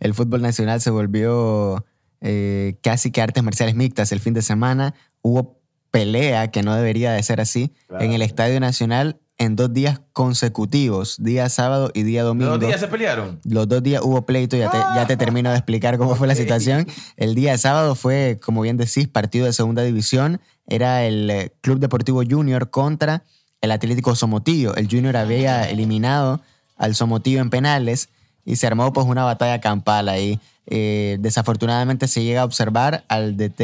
el 0.00 0.14
fútbol 0.14 0.42
nacional 0.42 0.80
se 0.80 0.90
volvió 0.90 1.84
eh, 2.22 2.76
casi 2.82 3.10
que 3.10 3.20
artes 3.20 3.42
marciales 3.42 3.74
mixtas 3.74 4.12
el 4.12 4.20
fin 4.20 4.32
de 4.32 4.40
semana. 4.42 4.94
Hubo 5.20 5.60
pelea, 5.90 6.50
que 6.50 6.62
no 6.62 6.74
debería 6.74 7.12
de 7.12 7.22
ser 7.22 7.40
así, 7.40 7.72
Claro. 7.88 8.04
en 8.04 8.12
el 8.12 8.22
Estadio 8.22 8.58
Nacional 8.60 9.18
en 9.38 9.56
dos 9.56 9.72
días 9.72 10.00
consecutivos, 10.12 11.16
día 11.18 11.48
sábado 11.48 11.90
y 11.94 12.02
día 12.04 12.22
domingo. 12.22 12.50
¿Los 12.52 12.60
dos 12.60 12.68
días 12.68 12.80
se 12.80 12.88
pelearon? 12.88 13.40
Los 13.44 13.68
dos 13.68 13.82
días 13.82 14.00
hubo 14.04 14.24
pleito, 14.24 14.56
ya 14.56 14.70
te, 14.70 14.78
ya 14.78 15.06
te 15.06 15.16
termino 15.16 15.50
de 15.50 15.56
explicar 15.56 15.98
cómo 15.98 16.14
fue 16.14 16.28
la 16.28 16.34
situación. 16.34 16.86
El 17.16 17.34
día 17.34 17.58
sábado 17.58 17.94
fue, 17.94 18.38
como 18.42 18.60
bien 18.62 18.76
decís, 18.76 19.08
partido 19.08 19.46
de 19.46 19.52
segunda 19.52 19.82
división. 19.82 20.40
Era 20.66 21.04
el 21.04 21.28
eh, 21.30 21.52
Club 21.60 21.80
Deportivo 21.80 22.22
Junior 22.28 22.70
contra 22.70 23.24
el 23.60 23.72
Atlético 23.72 24.14
Somotillo. 24.14 24.74
El 24.76 24.88
Junior 24.88 25.16
había 25.16 25.68
eliminado 25.68 26.40
al 26.76 26.94
Somotillo 26.94 27.40
en 27.40 27.50
penales 27.50 28.10
y 28.44 28.56
se 28.56 28.66
armó 28.66 28.92
pues 28.92 29.06
una 29.06 29.24
batalla 29.24 29.60
campal 29.60 30.08
ahí. 30.08 30.38
Eh, 30.66 31.16
desafortunadamente 31.20 32.06
se 32.08 32.22
llega 32.22 32.42
a 32.42 32.44
observar 32.44 33.04
al 33.08 33.36
DT 33.36 33.60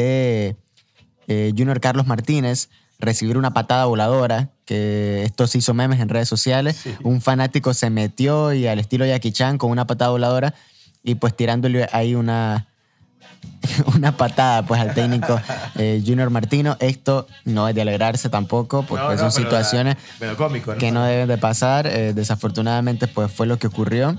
eh, 1.27 1.53
Junior 1.57 1.79
Carlos 1.79 2.07
Martínez 2.07 2.69
recibir 2.99 3.37
una 3.37 3.53
patada 3.53 3.85
voladora, 3.85 4.49
que 4.65 5.23
esto 5.23 5.47
se 5.47 5.59
hizo 5.59 5.73
memes 5.73 5.99
en 6.01 6.09
redes 6.09 6.27
sociales. 6.27 6.83
Un 7.03 7.21
fanático 7.21 7.73
se 7.73 7.89
metió 7.89 8.51
y 8.53 8.67
al 8.67 8.79
estilo 8.79 9.05
Jackie 9.05 9.31
Chan 9.31 9.57
con 9.57 9.71
una 9.71 9.87
patada 9.87 10.11
voladora 10.11 10.53
y 11.01 11.15
pues 11.15 11.33
tirándole 11.35 11.87
ahí 11.93 12.13
una, 12.15 12.67
una 13.95 14.17
patada 14.17 14.65
pues 14.65 14.81
al 14.81 14.93
técnico 14.93 15.39
eh, 15.77 16.03
Junior 16.05 16.29
Martino. 16.29 16.75
Esto 16.81 17.25
no 17.45 17.69
es 17.69 17.75
de 17.75 17.83
alegrarse 17.83 18.27
tampoco, 18.29 18.83
porque 18.83 19.05
No, 19.05 19.11
no, 19.11 19.17
son 19.17 19.31
situaciones 19.31 19.95
la- 19.95 20.01
pero 20.19 20.35
cómico, 20.37 20.73
¿no? 20.73 20.77
que 20.77 20.91
no 20.91 21.03
deben 21.05 21.27
de 21.29 21.37
pasar. 21.37 21.87
Eh, 21.87 22.13
desafortunadamente, 22.13 23.07
pues 23.07 23.31
fue 23.31 23.47
lo 23.47 23.57
que 23.57 23.67
ocurrió. 23.67 24.17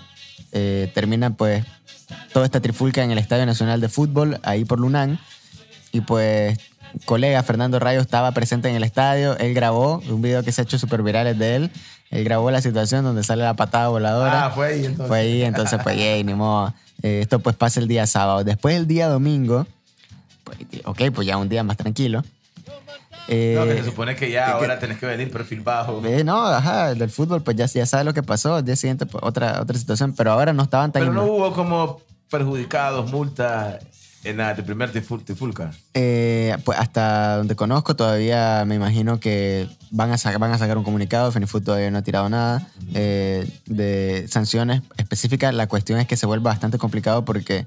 Eh, 0.52 0.90
termina, 0.94 1.30
pues, 1.30 1.64
toda 2.32 2.44
esta 2.44 2.60
trifulca 2.60 3.02
en 3.02 3.10
el 3.10 3.18
Estadio 3.18 3.46
Nacional 3.46 3.80
de 3.80 3.88
Fútbol, 3.88 4.40
ahí 4.42 4.64
por 4.64 4.80
Lunán. 4.80 5.18
Y 5.92 6.00
pues, 6.02 6.58
colega 7.04 7.42
Fernando 7.42 7.78
Rayo 7.78 8.00
estaba 8.00 8.32
presente 8.32 8.68
en 8.68 8.76
el 8.76 8.84
estadio. 8.84 9.36
Él 9.38 9.54
grabó 9.54 10.02
un 10.08 10.22
video 10.22 10.42
que 10.42 10.52
se 10.52 10.60
ha 10.60 10.64
hecho 10.64 10.78
súper 10.78 11.02
virales 11.02 11.38
de 11.38 11.56
él. 11.56 11.70
Él 12.10 12.24
grabó 12.24 12.50
la 12.50 12.60
situación 12.60 13.04
donde 13.04 13.22
sale 13.22 13.42
la 13.42 13.54
patada 13.54 13.88
voladora. 13.88 14.46
Ah, 14.46 14.50
fue 14.50 14.68
ahí 14.68 14.84
entonces. 14.84 15.06
Fue 15.06 15.18
ahí, 15.18 15.42
entonces, 15.42 15.80
pues, 15.82 15.96
yay, 15.98 16.24
ni 16.24 16.34
modo. 16.34 16.74
Eh, 17.02 17.20
esto 17.22 17.38
pues 17.38 17.56
pasa 17.56 17.80
el 17.80 17.88
día 17.88 18.06
sábado. 18.06 18.44
Después 18.44 18.76
el 18.76 18.86
día 18.86 19.08
domingo, 19.08 19.66
pues, 20.44 20.58
ok, 20.84 21.02
pues 21.14 21.26
ya 21.26 21.36
un 21.36 21.48
día 21.48 21.62
más 21.62 21.76
tranquilo. 21.76 22.24
Eh, 23.32 23.54
No, 23.56 23.64
que 23.64 23.76
se 23.76 23.84
supone 23.84 24.16
que 24.16 24.30
ya 24.30 24.50
ahora 24.52 24.78
tenés 24.80 24.98
que 24.98 25.06
venir 25.06 25.30
perfil 25.30 25.60
bajo. 25.60 26.02
eh, 26.04 26.24
no, 26.24 26.44
ajá, 26.46 26.94
del 26.94 27.10
fútbol, 27.10 27.42
pues 27.42 27.56
ya, 27.56 27.66
ya 27.66 27.86
sabes 27.86 28.04
lo 28.04 28.12
que 28.12 28.22
pasó. 28.24 28.56
Al 28.56 28.64
día 28.64 28.74
siguiente, 28.76 29.06
pues, 29.06 29.22
otra, 29.24 29.60
otra 29.62 29.78
situación. 29.78 30.14
Pero 30.16 30.32
ahora 30.32 30.52
no 30.52 30.64
estaban 30.64 30.90
tan. 30.92 31.02
Pero 31.02 31.12
no 31.12 31.24
hubo 31.24 31.52
como 31.52 32.00
perjudicados, 32.28 33.10
multas 33.10 33.76
en 34.22 34.36
la 34.36 34.52
de 34.54 34.62
primer 34.62 34.92
tiful- 34.92 35.24
tifulca. 35.24 35.70
Eh, 35.94 36.54
pues 36.64 36.78
hasta 36.78 37.36
donde 37.38 37.56
conozco, 37.56 37.96
todavía 37.96 38.64
me 38.66 38.74
imagino 38.74 39.18
que 39.20 39.66
van 39.90 40.12
a, 40.12 40.18
sa- 40.18 40.36
van 40.36 40.52
a 40.52 40.58
sacar 40.58 40.76
un 40.76 40.84
comunicado. 40.84 41.32
Fenifoot 41.32 41.64
todavía 41.64 41.90
no 41.90 41.98
ha 41.98 42.02
tirado 42.02 42.28
nada 42.28 42.66
eh, 42.94 43.48
de 43.66 44.26
sanciones 44.28 44.82
específicas. 44.98 45.54
La 45.54 45.68
cuestión 45.68 45.98
es 46.00 46.06
que 46.06 46.16
se 46.16 46.26
vuelve 46.26 46.44
bastante 46.44 46.76
complicado 46.78 47.24
porque 47.24 47.66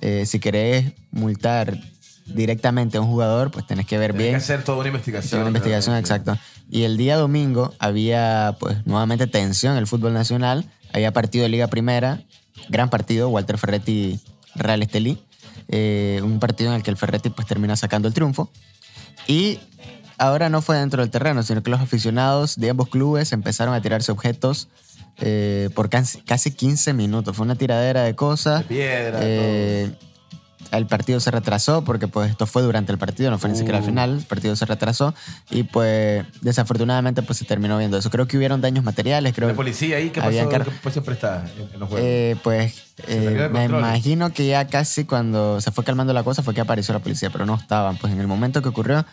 eh, 0.00 0.26
si 0.26 0.40
querés 0.40 0.92
multar 1.12 1.78
directamente 2.26 2.96
a 2.98 3.00
un 3.00 3.06
jugador, 3.08 3.50
pues 3.50 3.66
tenés 3.66 3.86
que 3.86 3.98
ver 3.98 4.12
Tenés 4.12 4.22
bien. 4.22 4.32
que 4.32 4.36
hacer 4.42 4.64
toda 4.64 4.78
una 4.78 4.88
investigación. 4.88 5.40
una 5.40 5.48
investigación, 5.50 5.92
realmente. 5.94 6.14
exacto. 6.14 6.38
Y 6.70 6.82
el 6.84 6.96
día 6.96 7.16
domingo 7.16 7.74
había 7.78 8.56
pues 8.58 8.86
nuevamente 8.86 9.26
tensión 9.26 9.72
en 9.72 9.78
el 9.78 9.86
fútbol 9.86 10.14
nacional. 10.14 10.64
Había 10.92 11.12
partido 11.12 11.42
de 11.42 11.48
Liga 11.50 11.66
Primera, 11.68 12.22
gran 12.68 12.88
partido, 12.88 13.28
Walter 13.28 13.58
Ferretti 13.58 14.18
Real 14.54 14.82
Estelí. 14.82 15.18
Eh, 15.68 16.20
un 16.22 16.40
partido 16.40 16.70
en 16.70 16.76
el 16.76 16.82
que 16.82 16.90
el 16.90 16.96
Ferretti 16.96 17.30
pues 17.30 17.46
termina 17.46 17.76
sacando 17.76 18.08
el 18.08 18.14
triunfo. 18.14 18.50
Y 19.26 19.58
ahora 20.18 20.48
no 20.48 20.62
fue 20.62 20.76
dentro 20.78 21.02
del 21.02 21.10
terreno, 21.10 21.42
sino 21.42 21.62
que 21.62 21.70
los 21.70 21.80
aficionados 21.80 22.56
de 22.56 22.70
ambos 22.70 22.88
clubes 22.88 23.32
empezaron 23.32 23.74
a 23.74 23.80
tirarse 23.82 24.12
objetos 24.12 24.68
eh, 25.18 25.70
por 25.74 25.88
casi, 25.90 26.20
casi 26.22 26.50
15 26.50 26.92
minutos. 26.92 27.36
Fue 27.36 27.44
una 27.44 27.54
tiradera 27.56 28.02
de 28.02 28.14
cosas. 28.14 28.60
De 28.60 28.64
piedra, 28.74 29.18
Eh, 29.22 29.92
el 30.76 30.86
partido 30.86 31.20
se 31.20 31.30
retrasó 31.30 31.84
porque 31.84 32.08
pues 32.08 32.30
esto 32.30 32.46
fue 32.46 32.62
durante 32.62 32.92
el 32.92 32.98
partido, 32.98 33.30
no 33.30 33.38
fue 33.38 33.50
ni 33.50 33.56
siquiera 33.56 33.78
al 33.78 33.84
Uh. 33.84 33.86
final, 33.86 34.10
el 34.18 34.22
partido 34.24 34.56
se 34.56 34.66
retrasó 34.66 35.14
y 35.50 35.62
pues 35.64 36.24
desafortunadamente 36.40 37.22
pues 37.22 37.38
se 37.38 37.44
terminó 37.44 37.78
viendo 37.78 37.96
eso. 37.98 38.10
Creo 38.10 38.26
que 38.26 38.36
hubieron 38.36 38.60
daños 38.60 38.84
materiales, 38.84 39.32
creo 39.34 39.48
La 39.48 39.54
policía 39.54 39.96
ahí, 39.96 40.10
¿qué 40.10 40.20
pasó? 40.20 40.48
¿Qué 40.48 40.60
pues 40.82 40.92
siempre 40.92 41.14
está 41.14 41.44
en, 41.72 41.80
los 41.80 41.88
juegos? 41.88 42.00
eh, 42.08 42.36
pues 42.42 42.74
eh, 43.06 43.48
me 43.52 43.64
imagino 43.64 44.32
que 44.32 44.46
ya 44.46 44.66
casi 44.66 45.04
cuando 45.04 45.60
se 45.60 45.70
fue 45.70 45.84
calmando 45.84 46.12
la 46.12 46.22
cosa 46.22 46.42
fue 46.42 46.54
que 46.54 46.60
apareció 46.60 46.94
la 46.94 47.00
policía, 47.00 47.30
pero 47.30 47.46
no 47.46 47.54
estaban. 47.56 47.96
Pues 47.98 48.12
en 48.12 48.20
el 48.20 48.26
momento 48.26 48.62
que 48.62 48.68
ocurrió, 48.68 49.04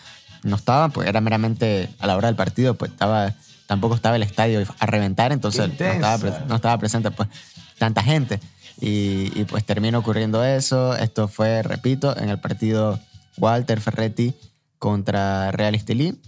no 0.43 0.55
estaban, 0.55 0.91
pues 0.91 1.07
era 1.07 1.21
meramente 1.21 1.89
a 1.99 2.07
la 2.07 2.15
hora 2.17 2.27
del 2.27 2.35
partido, 2.35 2.73
pues 2.75 2.91
estaba, 2.91 3.33
tampoco 3.67 3.95
estaba 3.95 4.15
el 4.15 4.23
estadio 4.23 4.63
a 4.79 4.85
reventar, 4.85 5.31
entonces 5.31 5.67
no 5.79 5.85
estaba, 5.85 6.39
no 6.47 6.55
estaba 6.55 6.77
presente 6.77 7.11
pues 7.11 7.29
tanta 7.77 8.03
gente. 8.03 8.39
Y, 8.81 9.31
y, 9.39 9.45
pues 9.45 9.63
terminó 9.63 9.99
ocurriendo 9.99 10.43
eso. 10.43 10.95
Esto 10.97 11.27
fue, 11.27 11.61
repito, 11.61 12.17
en 12.17 12.29
el 12.29 12.39
partido 12.39 12.99
Walter 13.37 13.79
Ferretti 13.79 14.33
contra 14.79 15.51
Real 15.51 15.75
Estelí. 15.75 16.19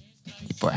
Y 0.47 0.53
pues 0.53 0.75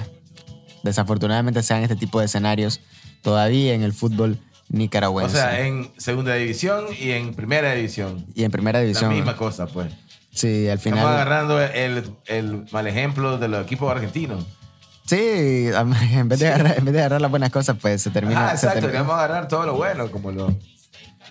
desafortunadamente 0.82 1.62
se 1.62 1.74
dan 1.74 1.82
este 1.82 1.96
tipo 1.96 2.18
de 2.20 2.26
escenarios 2.26 2.80
todavía 3.22 3.74
en 3.74 3.82
el 3.82 3.92
fútbol 3.92 4.38
o 4.40 4.76
nicaragüense. 4.76 5.36
sea, 5.36 5.60
en 5.66 5.90
segunda 5.98 6.34
división 6.34 6.86
y 6.98 7.10
en 7.10 7.34
primera 7.34 7.72
división. 7.74 8.24
Y 8.34 8.44
en 8.44 8.50
primera 8.50 8.80
división. 8.80 9.10
La 9.10 9.16
misma 9.16 9.36
cosa, 9.36 9.66
pues. 9.66 9.92
Sí, 10.32 10.68
al 10.68 10.78
Estamos 10.78 10.98
final. 10.98 11.06
agarrando 11.14 11.60
el, 11.62 12.04
el 12.26 12.66
mal 12.72 12.86
ejemplo 12.86 13.38
de 13.38 13.48
los 13.48 13.64
equipos 13.64 13.90
argentinos. 13.90 14.44
Sí, 15.06 15.16
en 16.12 16.28
vez, 16.28 16.40
de 16.40 16.48
agarrar, 16.48 16.78
en 16.78 16.84
vez 16.84 16.94
de 16.94 17.00
agarrar 17.00 17.20
las 17.20 17.30
buenas 17.30 17.50
cosas, 17.50 17.76
pues 17.80 18.02
se 18.02 18.10
termina. 18.10 18.48
Ah, 18.48 18.52
exacto. 18.52 18.80
termina- 18.80 19.00
a 19.12 19.14
agarrar 19.24 19.48
todo 19.48 19.64
lo 19.66 19.74
bueno, 19.76 20.10
como 20.10 20.32
lo. 20.32 20.54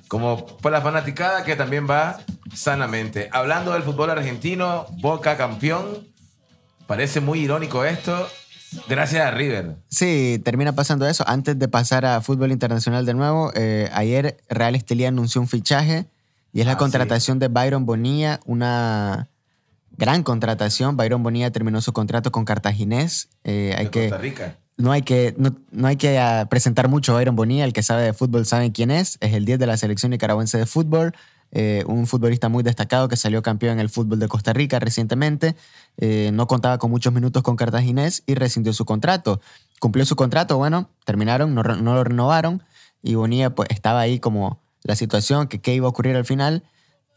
Como 0.08 0.46
por 0.46 0.72
la 0.72 0.82
fanaticada 0.82 1.44
que 1.44 1.56
también 1.56 1.88
va 1.90 2.20
sanamente. 2.54 3.30
Hablando 3.32 3.74
del 3.74 3.84
fútbol 3.84 4.10
argentino, 4.12 4.86
Boca 5.00 5.36
campeón. 5.38 6.08
Parece 6.88 7.20
muy 7.22 7.40
irónico 7.40 7.84
esto. 7.86 8.28
Gracias 8.88 9.26
a 9.26 9.32
River. 9.32 9.78
Sí, 9.90 10.40
termina 10.44 10.74
pasando 10.74 11.08
eso. 11.08 11.24
Antes 11.28 11.58
de 11.58 11.68
pasar 11.68 12.06
a 12.06 12.22
fútbol 12.22 12.52
internacional 12.52 13.06
de 13.06 13.14
nuevo, 13.14 13.52
eh, 13.56 13.90
ayer 13.94 14.38
Real 14.50 14.76
Estelí 14.76 15.06
anunció 15.06 15.42
un 15.42 15.48
fichaje 15.48 16.06
y 16.54 16.60
es 16.62 16.66
la 16.68 16.74
Ah, 16.74 16.78
contratación 16.78 17.40
de 17.40 17.48
Byron 17.48 17.86
Bonilla, 17.86 18.40
una 18.46 19.30
gran 19.98 20.24
contratación. 20.24 20.98
Byron 20.98 21.24
Bonilla 21.24 21.52
terminó 21.52 21.82
su 21.82 21.94
contrato 21.94 22.32
con 22.32 22.46
Cartaginés. 22.46 23.30
Eh, 23.44 23.74
hay 23.78 23.86
de 23.86 23.92
que, 23.92 24.02
Costa 24.10 24.18
Rica. 24.22 24.56
No 24.78 24.92
hay 24.92 25.04
que, 25.04 25.34
no, 25.38 25.56
no 25.72 25.88
hay 25.88 25.96
que 25.96 26.18
ah, 26.20 26.48
presentar 26.50 26.90
mucho 26.90 27.14
a 27.14 27.16
Byron 27.18 27.36
Bonilla. 27.36 27.66
El 27.66 27.74
que 27.74 27.84
sabe 27.84 28.04
de 28.04 28.14
fútbol 28.14 28.46
sabe 28.46 28.72
quién 28.72 28.92
es. 28.92 29.18
Es 29.22 29.34
el 29.34 29.46
10 29.46 29.60
de 29.60 29.68
la 29.68 29.78
selección 29.78 30.12
nicaragüense 30.12 30.58
de 30.58 30.66
fútbol. 30.66 31.14
eh, 31.52 31.84
un 31.88 32.08
futbolista 32.08 32.50
muy 32.50 32.64
destacado 32.64 33.08
que 33.08 33.16
salió 33.16 33.42
campeón 33.42 33.74
en 33.74 33.80
el 33.80 33.90
fútbol 33.90 34.20
de 34.20 34.28
Costa 34.28 34.52
Rica 34.54 34.80
recientemente. 34.80 35.56
Eh, 35.98 36.32
no 36.34 36.48
contaba 36.48 36.78
con 36.80 36.92
muchos 36.92 37.14
minutos 37.14 37.44
con 37.44 37.56
Cartaginés 37.56 38.24
y 38.26 38.36
rescindió 38.36 38.74
su 38.74 38.86
contrato. 38.86 39.40
Cumplió 39.80 40.06
su 40.06 40.16
contrato, 40.16 40.58
bueno, 40.58 40.90
terminaron, 41.06 41.54
no, 41.56 41.64
no 41.64 41.96
lo 41.96 42.04
renovaron 42.04 42.64
y 43.06 43.16
Bonilla 43.16 43.54
pues 43.54 43.70
estaba 43.70 44.00
ahí 44.02 44.20
como 44.20 44.60
la 44.84 44.96
situación, 44.96 45.48
que 45.48 45.62
qué 45.62 45.76
iba 45.76 45.86
a 45.88 45.90
ocurrir 45.90 46.16
al 46.16 46.26
final. 46.26 46.64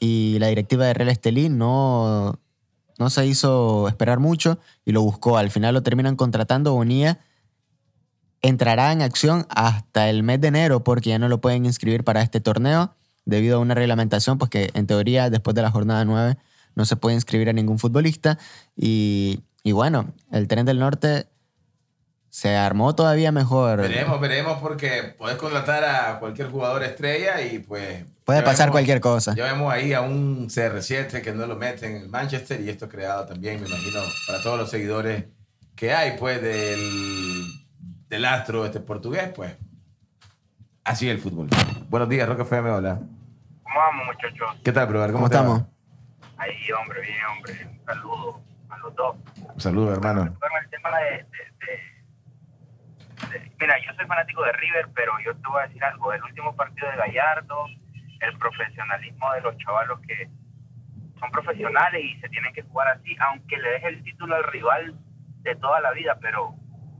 y 0.00 0.38
la 0.38 0.48
directiva 0.48 0.86
de 0.86 0.94
Real 0.94 1.08
Estelí 1.08 1.48
no, 1.48 2.38
no 2.98 3.10
se 3.10 3.26
hizo 3.26 3.88
esperar 3.88 4.20
mucho 4.20 4.58
y 4.84 4.92
lo 4.92 5.02
buscó. 5.02 5.38
Al 5.38 5.50
final 5.50 5.74
lo 5.74 5.82
terminan 5.82 6.16
contratando. 6.16 6.74
Bonilla 6.74 7.20
entrará 8.42 8.92
en 8.92 9.02
acción 9.02 9.46
hasta 9.50 10.08
el 10.10 10.22
mes 10.22 10.40
de 10.40 10.48
enero 10.48 10.84
porque 10.84 11.10
ya 11.10 11.18
no 11.18 11.28
lo 11.28 11.40
pueden 11.40 11.66
inscribir 11.66 12.04
para 12.04 12.22
este 12.22 12.40
torneo 12.40 12.94
debido 13.24 13.58
a 13.58 13.60
una 13.60 13.74
reglamentación, 13.74 14.38
pues 14.38 14.50
que 14.50 14.70
en 14.74 14.86
teoría 14.86 15.28
después 15.30 15.54
de 15.54 15.62
la 15.62 15.70
jornada 15.70 16.04
9 16.04 16.36
no 16.74 16.84
se 16.84 16.96
puede 16.96 17.14
inscribir 17.16 17.48
a 17.48 17.52
ningún 17.52 17.78
futbolista. 17.78 18.38
Y, 18.76 19.40
y 19.62 19.72
bueno, 19.72 20.12
el 20.30 20.46
tren 20.48 20.64
del 20.64 20.78
norte 20.78 21.26
se 22.30 22.54
armó 22.56 22.94
todavía 22.94 23.32
mejor. 23.32 23.80
Veremos, 23.80 24.20
veremos, 24.20 24.58
porque 24.60 25.14
puedes 25.18 25.36
contratar 25.38 25.84
a 25.84 26.18
cualquier 26.20 26.50
jugador 26.50 26.84
estrella 26.84 27.40
y 27.42 27.58
pues. 27.58 28.04
Puede 28.24 28.42
pasar 28.42 28.66
vemos- 28.66 28.72
cualquier 28.72 29.00
cosa. 29.00 29.34
Ya 29.34 29.44
vemos 29.44 29.72
ahí 29.72 29.92
a 29.94 30.02
un 30.02 30.48
CR7 30.48 31.22
que 31.22 31.32
no 31.32 31.46
lo 31.46 31.56
meten 31.56 31.96
en 31.96 32.02
el 32.02 32.08
Manchester 32.10 32.60
y 32.60 32.68
esto 32.68 32.88
creado 32.88 33.26
también, 33.26 33.60
me 33.60 33.66
imagino, 33.66 34.00
para 34.26 34.42
todos 34.42 34.58
los 34.58 34.70
seguidores 34.70 35.24
que 35.74 35.92
hay, 35.92 36.16
pues, 36.18 36.40
del, 36.42 37.46
del 38.08 38.24
astro 38.24 38.64
este 38.64 38.80
portugués, 38.80 39.30
pues. 39.34 39.56
Así 40.84 41.08
es 41.08 41.14
el 41.16 41.20
fútbol. 41.20 41.48
Buenos 41.88 42.08
días, 42.08 42.28
Roque 42.28 42.42
FM, 42.42 42.70
hola. 42.70 42.98
¿Cómo 43.62 43.78
vamos, 43.78 44.06
muchachos? 44.06 44.56
¿Qué 44.64 44.72
tal, 44.72 44.86
brother? 44.86 45.12
¿Cómo 45.12 45.28
te 45.28 45.36
va? 45.36 45.42
estamos? 45.42 45.64
Ahí, 46.38 46.56
hombre, 46.72 47.00
bien, 47.02 47.16
hombre. 47.36 47.66
Un 47.78 47.84
saludo 47.84 48.40
a 48.70 48.78
los 48.78 48.94
dos. 48.94 49.16
Un 49.54 49.60
saludo, 49.60 49.92
hermano. 49.92 50.22
Bueno, 50.22 50.54
el 50.62 50.70
tema 50.70 50.90
de, 50.98 51.10
de- 51.10 51.26
de- 51.66 53.38
de- 53.38 53.52
Mira, 53.60 53.74
yo 53.84 53.92
soy 53.96 54.06
fanático 54.06 54.42
de 54.44 54.52
River, 54.52 54.88
pero 54.94 55.12
yo 55.24 55.34
te 55.34 55.48
voy 55.48 55.62
a 55.62 55.66
decir 55.66 55.84
algo. 55.84 56.12
El 56.12 56.22
último 56.22 56.54
partido 56.56 56.88
de 56.90 56.96
Gallardo, 56.96 57.66
el 58.20 58.38
profesionalismo 58.38 59.30
de 59.32 59.40
los 59.42 59.56
chavalos 59.58 60.00
que 60.06 60.30
son 61.20 61.30
profesionales 61.32 62.02
y 62.04 62.18
se 62.20 62.28
tienen 62.30 62.54
que 62.54 62.62
jugar 62.62 62.88
así, 62.88 63.14
aunque 63.20 63.58
le 63.58 63.68
deje 63.70 63.88
el 63.88 64.02
título 64.04 64.36
al 64.36 64.44
rival 64.44 64.94
de 65.42 65.54
toda 65.56 65.80
la 65.80 65.90
vida, 65.92 66.16
pero 66.20 66.54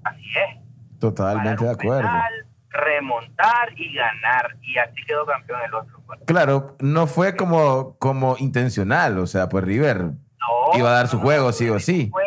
así 0.05 0.31
es. 0.37 0.68
Totalmente 1.01 1.65
de 1.65 1.71
acuerdo. 1.71 2.03
penal, 2.03 2.33
remontar 2.71 3.73
y 3.77 3.95
ganar. 3.95 4.57
Y 4.63 4.79
así 4.79 5.03
quedó 5.07 5.25
campeón 5.27 5.61
el 5.67 5.75
otro. 5.75 6.01
pues. 6.07 6.21
Claro, 6.27 6.77
no 6.81 7.07
fue 7.07 7.37
como, 7.37 7.97
como 7.99 8.37
intencional, 8.39 9.19
o 9.19 9.27
sea, 9.27 9.49
pues 9.49 9.65
River 9.65 9.99
No, 10.03 10.79
iba 10.79 10.89
a 10.91 10.93
dar 10.93 11.09
su 11.09 11.19
juego 11.21 11.53
sí 11.53 11.69
o 11.69 11.79
sí. 11.79 12.09
fue 12.11 12.25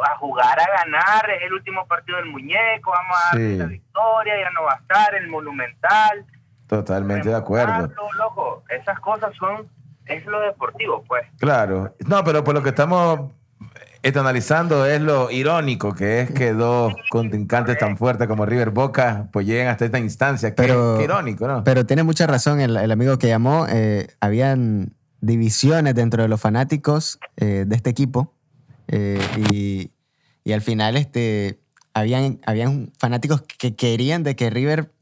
a 0.00 0.16
jugar 0.18 0.56
a 0.60 0.84
ganar, 0.84 1.28
es 1.30 1.42
el 1.42 1.52
último 1.52 1.84
partido 1.88 2.18
del 2.18 2.26
muñeco, 2.26 2.92
vamos 2.92 3.16
a 3.32 3.36
Sí. 3.36 3.56
la 3.56 3.64
victoria, 3.66 4.34
ya 4.40 4.50
no 4.50 4.62
va 4.62 4.74
a 4.74 4.76
estar, 4.76 5.14
el 5.16 5.28
monumental. 5.28 6.24
Totalmente 6.68 7.28
de 7.30 7.34
acuerdo. 7.34 7.90
loco, 8.16 8.62
esas 8.68 9.00
cosas 9.00 9.34
son, 9.36 9.66
es 10.06 10.24
lo 10.26 10.38
deportivo, 10.40 11.02
pues. 11.08 11.26
Claro. 11.40 11.94
No, 12.06 12.22
pero 12.22 12.44
por 12.44 12.54
lo 12.54 12.62
que 12.62 12.68
estamos 12.68 13.32
analizando 14.02 14.86
es 14.86 15.00
lo 15.00 15.30
irónico 15.30 15.94
que 15.94 16.20
es 16.22 16.30
que 16.30 16.52
dos 16.52 16.94
contrincantes 17.10 17.78
tan 17.78 17.96
fuertes 17.96 18.26
como 18.28 18.46
River 18.46 18.70
Boca 18.70 19.28
pues 19.32 19.46
lleguen 19.46 19.68
hasta 19.68 19.84
esta 19.84 19.98
instancia. 19.98 20.50
Qué, 20.50 20.62
Pero- 20.62 20.96
qué 20.98 21.04
irónico, 21.04 21.46
¿no? 21.46 21.64
Pero 21.64 21.84
tiene 21.86 22.02
mucha 22.02 22.26
razón 22.26 22.60
el, 22.60 22.76
el 22.76 22.90
amigo 22.90 23.18
que 23.18 23.28
llamó. 23.28 23.66
eh, 23.68 24.08
habían 24.20 24.94
divisiones 25.20 25.94
dentro 25.94 26.22
de 26.22 26.28
los 26.28 26.40
fanáticos 26.40 27.18
eh, 27.36 27.64
de 27.66 27.76
este 27.76 27.90
equipo. 27.90 28.34
eh, 28.86 29.20
y, 29.50 29.90
y 30.44 30.52
al 30.52 30.62
final 30.62 30.96
este, 30.96 31.58
habían, 31.92 32.40
habían 32.46 32.92
fanáticos 32.98 33.42
que 33.42 33.74
querían 33.76 34.22
de 34.22 34.34
que 34.36 34.48
River 34.48 34.92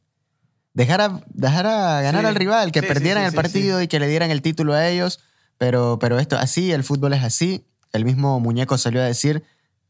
dejara, 0.74 1.20
dejara 1.28 2.00
ganar 2.00 2.22
Sí, 2.22 2.26
al 2.28 2.34
rival, 2.34 2.72
que 2.72 2.80
sí, 2.80 2.86
perdieran 2.86 3.22
sí, 3.24 3.28
el 3.28 3.34
partido 3.34 3.80
y 3.82 3.88
que 3.88 4.00
le 4.00 4.08
dieran 4.08 4.30
el 4.30 4.42
título 4.42 4.72
a 4.74 4.88
ellos. 4.88 5.20
Pero, 5.58 5.98
pero 6.00 6.18
esto 6.18 6.36
así, 6.36 6.72
el 6.72 6.82
fútbol 6.84 7.12
es 7.14 7.22
así. 7.22 7.64
El 7.96 8.04
mismo 8.04 8.38
muñeco 8.40 8.78
salió 8.78 9.00
a 9.00 9.04
decir 9.04 9.42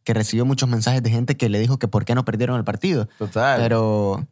que 0.04 0.14
recibió 0.14 0.44
muchos 0.44 0.68
mensajes 0.68 1.02
de 1.02 1.10
gente 1.10 1.36
que 1.36 1.48
le 1.48 1.58
dijo 1.58 1.78
que 1.78 1.88
por 1.88 2.04
qué 2.04 2.14
no 2.14 2.25
perdieron 2.25 2.56
el 2.56 2.64
partido. 2.64 3.08
Total. 3.18 3.60
Pero, 3.60 4.26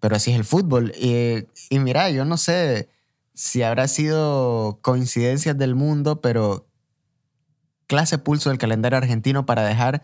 pero 0.00 0.16
así 0.16 0.32
es 0.32 0.36
el 0.36 0.44
fútbol. 0.44 0.92
Y, 0.98 1.46
y 1.70 1.78
mira, 1.78 2.10
yo 2.10 2.24
no 2.24 2.36
sé 2.36 2.88
si 3.34 3.62
habrá 3.62 3.86
sido 3.88 4.78
coincidencias 4.82 5.56
del 5.56 5.74
mundo, 5.74 6.20
pero 6.20 6.66
clase 7.86 8.18
pulso 8.18 8.48
del 8.50 8.58
calendario 8.58 8.98
argentino 8.98 9.46
para 9.46 9.62
dejar 9.64 10.02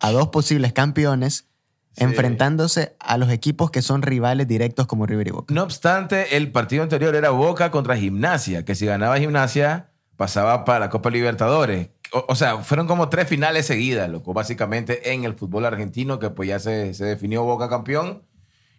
a 0.00 0.10
dos 0.10 0.28
posibles 0.28 0.72
campeones 0.72 1.46
Sí. 1.94 2.04
enfrentándose 2.04 2.96
a 3.00 3.18
los 3.18 3.28
equipos 3.30 3.70
que 3.70 3.82
son 3.82 4.00
rivales 4.00 4.48
directos 4.48 4.86
como 4.86 5.04
River 5.04 5.28
y 5.28 5.30
Boca. 5.30 5.52
No 5.52 5.62
obstante, 5.62 6.38
el 6.38 6.50
partido 6.50 6.82
anterior 6.82 7.14
era 7.14 7.28
Boca 7.28 7.70
contra 7.70 7.98
Gimnasia, 7.98 8.64
que 8.64 8.74
si 8.74 8.86
ganaba 8.86 9.18
Gimnasia 9.18 9.90
pasaba 10.16 10.64
para 10.64 10.78
la 10.78 10.88
Copa 10.88 11.10
Libertadores. 11.10 11.90
O, 12.12 12.24
o 12.28 12.34
sea, 12.34 12.58
fueron 12.58 12.86
como 12.86 13.08
tres 13.08 13.26
finales 13.28 13.66
seguidas, 13.66 14.08
loco, 14.10 14.32
básicamente 14.34 15.12
en 15.12 15.24
el 15.24 15.34
fútbol 15.34 15.64
argentino, 15.64 16.18
que 16.18 16.30
pues 16.30 16.48
ya 16.48 16.58
se, 16.58 16.92
se 16.94 17.04
definió 17.04 17.42
Boca 17.44 17.68
campeón. 17.68 18.22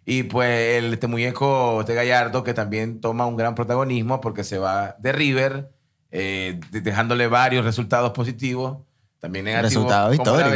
Y 0.06 0.24
pues 0.24 0.76
el, 0.78 0.92
este 0.94 1.06
muñeco, 1.06 1.80
este 1.80 1.94
Gallardo, 1.94 2.44
que 2.44 2.52
también 2.54 3.00
toma 3.00 3.26
un 3.26 3.36
gran 3.36 3.54
protagonismo 3.54 4.20
porque 4.20 4.44
se 4.44 4.58
va 4.58 4.96
de 4.98 5.12
River, 5.12 5.70
eh, 6.10 6.60
de- 6.70 6.80
dejándole 6.82 7.26
varios 7.26 7.64
resultados 7.64 8.10
positivos, 8.12 8.78
también 9.18 9.46
negativos. 9.46 9.72
Resultados 9.72 10.14
históricos. 10.14 10.52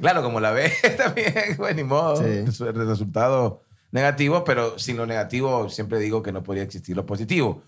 Claro, 0.00 0.22
como 0.24 0.40
la 0.40 0.50
ve 0.50 0.72
también, 0.98 1.32
pues 1.56 1.76
ni 1.76 1.84
modo. 1.84 2.16
Sí. 2.16 2.24
Resu- 2.24 2.72
Resultados 2.72 3.58
negativos, 3.92 4.42
pero 4.44 4.78
sin 4.80 4.96
lo 4.96 5.06
negativo 5.06 5.68
siempre 5.70 5.98
digo 6.00 6.22
que 6.22 6.32
no 6.32 6.42
podría 6.42 6.64
existir 6.64 6.96
lo 6.96 7.06
positivo. 7.06 7.62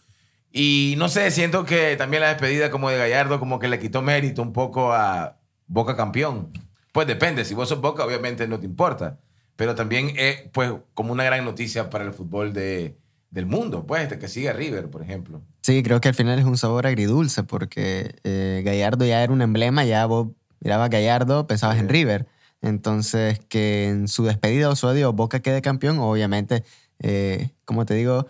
Y 0.52 0.94
no 0.98 1.08
sé, 1.08 1.30
siento 1.30 1.64
que 1.64 1.96
también 1.96 2.22
la 2.22 2.30
despedida 2.30 2.70
como 2.70 2.90
de 2.90 2.98
Gallardo 2.98 3.38
como 3.38 3.58
que 3.58 3.68
le 3.68 3.78
quitó 3.78 4.02
mérito 4.02 4.42
un 4.42 4.52
poco 4.52 4.92
a 4.92 5.36
Boca 5.66 5.96
campeón. 5.96 6.52
Pues 6.92 7.06
depende, 7.06 7.44
si 7.44 7.54
vos 7.54 7.68
sos 7.68 7.80
Boca 7.80 8.04
obviamente 8.04 8.48
no 8.48 8.58
te 8.58 8.66
importa, 8.66 9.20
pero 9.54 9.74
también 9.74 10.12
es 10.16 10.42
pues 10.52 10.72
como 10.94 11.12
una 11.12 11.22
gran 11.24 11.44
noticia 11.44 11.88
para 11.88 12.04
el 12.04 12.12
fútbol 12.12 12.52
de, 12.52 12.96
del 13.30 13.46
mundo, 13.46 13.86
pues 13.86 14.10
de 14.10 14.18
que 14.18 14.26
sigue 14.26 14.52
River, 14.52 14.90
por 14.90 15.02
ejemplo. 15.02 15.40
Sí, 15.62 15.82
creo 15.82 16.00
que 16.00 16.08
al 16.08 16.14
final 16.14 16.38
es 16.38 16.44
un 16.44 16.58
sabor 16.58 16.86
agridulce 16.86 17.44
porque 17.44 18.16
eh, 18.24 18.62
Gallardo 18.64 19.04
ya 19.04 19.22
era 19.22 19.32
un 19.32 19.42
emblema, 19.42 19.84
ya 19.84 20.04
vos 20.06 20.28
mirabas 20.60 20.90
Gallardo, 20.90 21.46
pensabas 21.46 21.78
en 21.78 21.88
River. 21.88 22.26
Entonces, 22.62 23.38
que 23.48 23.88
en 23.88 24.08
su 24.08 24.24
despedida 24.24 24.68
o 24.68 24.76
su 24.76 24.88
adiós 24.88 25.14
Boca 25.14 25.40
quede 25.40 25.62
campeón, 25.62 25.98
obviamente, 25.98 26.64
eh, 26.98 27.50
como 27.64 27.86
te 27.86 27.94
digo, 27.94 28.26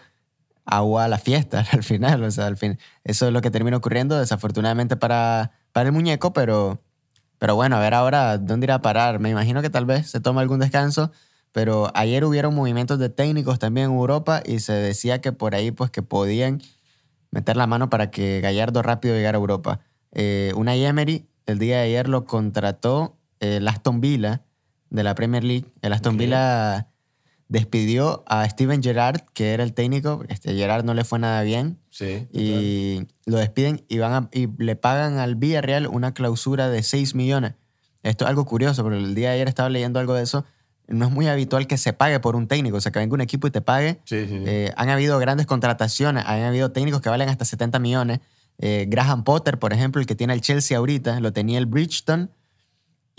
agua 0.70 1.04
a 1.04 1.08
la 1.08 1.18
fiesta 1.18 1.64
al 1.72 1.82
final. 1.82 2.22
O 2.22 2.30
sea, 2.30 2.46
al 2.46 2.56
fin, 2.56 2.78
eso 3.04 3.26
es 3.26 3.32
lo 3.32 3.40
que 3.40 3.50
termina 3.50 3.76
ocurriendo, 3.76 4.18
desafortunadamente 4.18 4.96
para, 4.96 5.52
para 5.72 5.88
el 5.88 5.92
muñeco, 5.92 6.32
pero, 6.32 6.82
pero 7.38 7.54
bueno, 7.54 7.76
a 7.76 7.80
ver 7.80 7.94
ahora 7.94 8.38
dónde 8.38 8.66
irá 8.66 8.76
a 8.76 8.82
parar. 8.82 9.20
Me 9.20 9.30
imagino 9.30 9.62
que 9.62 9.70
tal 9.70 9.86
vez 9.86 10.10
se 10.10 10.20
toma 10.20 10.40
algún 10.40 10.60
descanso, 10.60 11.12
pero 11.52 11.90
ayer 11.94 12.24
hubieron 12.24 12.54
movimientos 12.54 12.98
de 12.98 13.08
técnicos 13.08 13.58
también 13.58 13.90
en 13.90 13.96
Europa 13.96 14.42
y 14.44 14.60
se 14.60 14.72
decía 14.72 15.20
que 15.20 15.32
por 15.32 15.54
ahí 15.54 15.70
pues 15.70 15.90
que 15.90 16.02
podían 16.02 16.62
meter 17.30 17.56
la 17.56 17.66
mano 17.66 17.90
para 17.90 18.10
que 18.10 18.40
Gallardo 18.40 18.82
rápido 18.82 19.14
llegara 19.14 19.36
a 19.36 19.40
Europa. 19.40 19.80
Eh, 20.12 20.52
Unai 20.56 20.84
Emery 20.84 21.26
el 21.50 21.58
día 21.58 21.78
de 21.78 21.82
ayer 21.82 22.08
lo 22.08 22.24
contrató 22.24 23.16
el 23.40 23.66
Aston 23.66 24.00
Villa 24.00 24.42
de 24.90 25.02
la 25.02 25.14
Premier 25.14 25.44
League. 25.44 25.66
El 25.82 25.92
Aston. 25.92 26.16
Villa 26.16 26.88
despidió 27.50 28.22
a 28.26 28.48
Steven 28.48 28.82
Gerrard, 28.82 29.20
que 29.34 29.52
era 29.52 29.62
el 29.64 29.74
técnico. 29.74 30.24
Este 30.28 30.54
Gerrard 30.54 30.84
no 30.84 30.94
le 30.94 31.04
fue 31.04 31.18
nada 31.18 31.42
bien 31.42 31.78
Sí. 31.90 32.26
y 32.32 33.06
lo 33.26 33.36
despiden 33.38 33.84
y, 33.88 33.98
van 33.98 34.12
a- 34.12 34.28
y 34.32 34.48
le 34.62 34.76
pagan 34.76 35.18
al 35.18 35.34
Villarreal 35.34 35.86
una 35.88 36.14
clausura 36.14 36.68
de 36.70 36.82
6 36.82 37.14
millones. 37.14 37.54
Esto 38.02 38.24
es 38.24 38.28
algo 38.30 38.46
curioso, 38.46 38.82
pero 38.84 38.96
el 38.96 39.14
día 39.14 39.28
de 39.30 39.34
ayer 39.34 39.48
estaba 39.48 39.68
leyendo 39.68 39.98
algo 40.00 40.14
de 40.14 40.22
eso. 40.22 40.44
No 40.88 41.04
es 41.06 41.10
muy 41.12 41.26
habitual 41.28 41.66
que 41.66 41.76
se 41.76 41.92
pague 41.92 42.18
por 42.20 42.34
un 42.36 42.46
técnico, 42.48 42.76
o 42.76 42.80
sea, 42.80 42.92
que 42.92 42.98
venga 43.00 43.14
un 43.14 43.20
equipo 43.20 43.46
y 43.46 43.50
te 43.50 43.60
pague. 43.60 44.00
Sí. 44.04 44.16
Eh, 44.30 44.72
han 44.76 44.88
habido 44.88 45.18
grandes 45.18 45.46
contrataciones, 45.46 46.24
han 46.26 46.42
habido 46.44 46.70
técnicos 46.72 47.00
que 47.00 47.10
valen 47.10 47.28
hasta 47.28 47.44
70 47.44 47.78
millones. 47.78 48.20
Eh, 48.58 48.86
Graham 48.88 49.24
Potter, 49.24 49.58
por 49.58 49.72
ejemplo, 49.72 50.00
el 50.00 50.06
que 50.06 50.14
tiene 50.14 50.32
el 50.34 50.40
Chelsea 50.40 50.78
ahorita, 50.78 51.18
lo 51.20 51.32
tenía 51.32 51.58
el 51.58 51.66
Bridgeton 51.66 52.30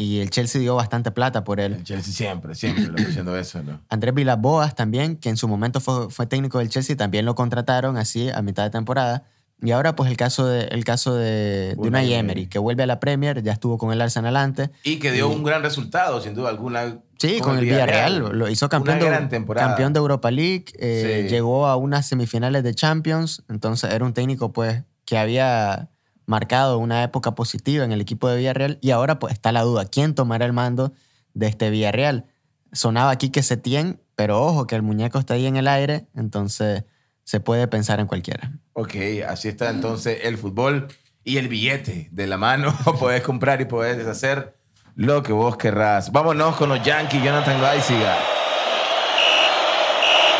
y 0.01 0.19
el 0.19 0.29
Chelsea 0.29 0.59
dio 0.59 0.75
bastante 0.75 1.11
plata 1.11 1.43
por 1.43 1.59
él. 1.59 1.73
El 1.73 1.83
Chelsea 1.83 2.13
siempre, 2.13 2.55
siempre 2.55 2.87
lo 2.87 2.93
diciendo 2.95 3.37
eso, 3.37 3.61
¿no? 3.61 3.81
Andrés 3.89 4.13
Vilaboas 4.13 4.75
también, 4.75 5.15
que 5.17 5.29
en 5.29 5.37
su 5.37 5.47
momento 5.47 5.79
fue, 5.79 6.09
fue 6.09 6.25
técnico 6.25 6.59
del 6.59 6.69
Chelsea, 6.69 6.95
también 6.97 7.25
lo 7.25 7.35
contrataron 7.35 7.97
así 7.97 8.29
a 8.29 8.41
mitad 8.41 8.63
de 8.63 8.69
temporada. 8.69 9.23
Y 9.63 9.69
ahora 9.69 9.95
pues 9.95 10.09
el 10.09 10.17
caso 10.17 10.47
de, 10.47 10.63
el 10.65 10.83
caso 10.83 11.13
de, 11.13 11.75
de 11.75 11.75
Unai 11.77 12.11
Emery. 12.15 12.47
Que 12.47 12.57
vuelve 12.57 12.81
a 12.81 12.87
la 12.87 12.99
Premier, 12.99 13.43
ya 13.43 13.51
estuvo 13.51 13.77
con 13.77 13.91
el 13.93 14.01
Arsenal 14.01 14.35
antes. 14.35 14.71
Y 14.83 14.97
que 14.97 15.11
dio 15.11 15.29
un 15.29 15.43
gran 15.43 15.61
resultado, 15.61 16.19
sin 16.19 16.33
duda 16.33 16.49
alguna. 16.49 16.97
Sí, 17.19 17.39
con, 17.39 17.59
el 17.59 17.65
Villarreal. 17.65 18.39
Lo 18.39 18.49
hizo 18.49 18.67
campeón, 18.69 18.97
Una 18.97 19.05
de, 19.05 19.11
gran 19.11 19.29
temporada. 19.29 19.67
campeón 19.67 19.93
de 19.93 19.99
Europa 19.99 20.31
League. 20.31 20.65
eh, 20.79 21.25
Sí. 21.27 21.29
Llegó 21.29 21.67
a 21.67 21.75
unas 21.75 22.07
semifinales 22.07 22.63
de 22.63 22.73
Champions. 22.73 23.43
Entonces 23.49 23.93
era 23.93 24.03
un 24.03 24.13
técnico 24.13 24.51
pues 24.51 24.81
que 25.05 25.19
había 25.19 25.90
marcado 26.25 26.77
una 26.77 27.03
época 27.03 27.35
positiva 27.35 27.83
en 27.83 27.91
el 27.91 28.01
equipo 28.01 28.29
de 28.29 28.37
Villarreal. 28.37 28.79
Y 28.81 28.91
ahora 28.91 29.19
pues 29.19 29.33
está 29.33 29.51
la 29.51 29.61
duda. 29.61 29.85
¿Quién 29.85 30.15
tomará 30.15 30.45
el 30.45 30.53
mando 30.53 30.93
de 31.33 31.47
este 31.47 31.69
Villarreal? 31.69 32.25
Sonaba 32.71 33.11
aquí 33.11 33.29
que 33.29 33.43
Setién, 33.43 34.01
pero 34.15 34.41
ojo 34.41 34.67
que 34.67 34.75
el 34.75 34.81
muñeco 34.81 35.19
está 35.19 35.33
ahí 35.33 35.45
en 35.45 35.57
el 35.57 35.67
aire. 35.67 36.07
Entonces 36.15 36.85
se 37.23 37.39
puede 37.39 37.67
pensar 37.67 37.99
en 37.99 38.07
cualquiera. 38.07 38.51
Ok, 38.73 38.95
así 39.27 39.47
está 39.47 39.69
entonces 39.69 40.19
el 40.23 40.37
fútbol 40.37 40.87
y 41.23 41.37
el 41.37 41.47
billete 41.47 42.09
de 42.11 42.27
la 42.27 42.37
mano. 42.37 42.75
podés 42.99 43.21
comprar 43.21 43.61
y 43.61 43.65
podés 43.65 44.05
hacer 44.07 44.55
lo 44.95 45.23
que 45.23 45.33
vos 45.33 45.57
querrás. 45.57 46.11
Vámonos 46.11 46.55
con 46.55 46.69
los 46.69 46.83
Yankees, 46.83 47.23
Jonathan 47.23 47.61
Loaiziga. 47.61 48.17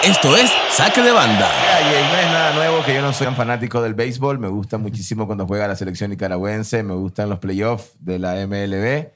Esto 0.03 0.35
es 0.35 0.51
Saque 0.71 1.01
de 1.01 1.11
Banda. 1.11 1.47
Nuevo 2.53 2.83
que 2.83 2.93
yo 2.93 3.01
no 3.01 3.13
soy 3.13 3.27
un 3.27 3.35
fanático 3.35 3.81
del 3.81 3.93
béisbol. 3.93 4.39
Me 4.39 4.47
gusta 4.47 4.77
muchísimo 4.77 5.25
cuando 5.25 5.45
juega 5.47 5.67
la 5.67 5.75
selección 5.75 6.09
nicaragüense. 6.11 6.83
Me 6.83 6.93
gustan 6.93 7.29
los 7.29 7.39
playoffs 7.39 7.91
de 7.99 8.19
la 8.19 8.35
MLB. 8.47 9.09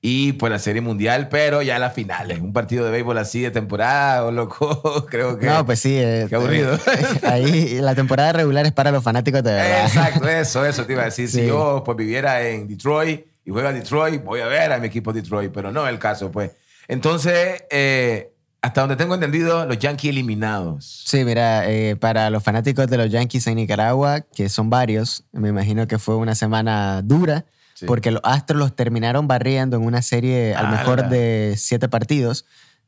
Y 0.00 0.34
pues 0.34 0.52
la 0.52 0.60
Serie 0.60 0.80
Mundial, 0.80 1.28
pero 1.28 1.60
ya 1.60 1.78
las 1.80 1.92
finales. 1.92 2.38
Un 2.38 2.52
partido 2.52 2.84
de 2.84 2.92
béisbol 2.92 3.18
así 3.18 3.40
de 3.40 3.50
temporada, 3.50 4.24
o 4.24 4.30
loco, 4.30 5.04
creo 5.10 5.36
que... 5.40 5.46
No, 5.46 5.66
pues 5.66 5.80
sí. 5.80 5.96
eh, 5.98 6.26
Qué 6.28 6.36
aburrido. 6.36 6.74
eh, 6.74 6.80
ahí 7.26 7.78
la 7.80 7.96
temporada 7.96 8.32
regular 8.32 8.64
es 8.64 8.70
para 8.72 8.92
los 8.92 9.02
fanáticos 9.02 9.42
de 9.42 9.50
verdad. 9.54 9.86
Exacto, 9.86 10.28
eso, 10.28 10.64
eso 10.64 10.84
te 10.86 10.92
iba 10.92 11.02
a 11.02 11.06
decir. 11.06 11.28
Si 11.28 11.40
Sí. 11.40 11.46
yo 11.48 11.82
pues 11.84 11.96
viviera 11.98 12.46
en 12.46 12.68
Detroit 12.68 13.26
y 13.44 13.50
juega 13.50 13.72
Detroit, 13.72 14.22
voy 14.22 14.40
a 14.40 14.46
ver 14.46 14.72
a 14.72 14.78
mi 14.78 14.86
equipo 14.86 15.12
Detroit, 15.12 15.50
pero 15.52 15.72
no 15.72 15.84
es 15.84 15.92
el 15.92 15.98
caso, 15.98 16.30
pues. 16.30 16.52
Entonces, 16.86 17.64
eh, 17.68 18.32
hasta 18.60 18.80
donde 18.80 18.96
tengo 18.96 19.14
entendido, 19.14 19.64
los 19.66 19.78
Yankees 19.78 20.10
eliminados. 20.10 21.02
Sí, 21.06 21.24
mira, 21.24 21.70
eh, 21.70 21.96
para 21.96 22.28
los 22.30 22.42
fanáticos 22.42 22.88
de 22.88 22.96
los 22.96 23.10
Yankees 23.10 23.46
en 23.46 23.56
Nicaragua, 23.56 24.20
que 24.20 24.48
son 24.48 24.68
varios, 24.70 25.24
me 25.32 25.48
imagino 25.48 25.86
que 25.86 25.98
fue 25.98 26.16
una 26.16 26.34
semana 26.34 27.02
dura, 27.02 27.44
Sí. 27.74 27.86
porque 27.86 28.10
los 28.10 28.20
Astros 28.24 28.58
los 28.58 28.74
terminaron 28.74 29.28
barriendo 29.28 29.76
en 29.76 29.84
una 29.84 30.02
serie 30.02 30.54
al 30.56 30.68
mejor 30.70 30.98
¡Hala! 30.98 31.08
de 31.10 31.54
siete 31.56 31.88
partidos. 31.88 32.44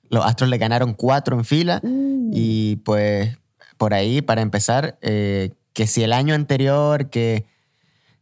Los 0.08 0.26
Astros 0.26 0.50
le 0.50 0.58
ganaron 0.58 0.94
cuatro 0.94 1.36
en 1.38 1.44
fila 1.44 1.80
y 2.32 2.76
pues 2.84 3.38
por 3.76 3.94
ahí, 3.94 4.20
para 4.20 4.42
empezar, 4.42 4.98
eh, 5.00 5.50
que 5.72 5.86
si 5.86 6.02
el 6.02 6.12
año 6.12 6.34
anterior, 6.34 7.08
que, 7.08 7.46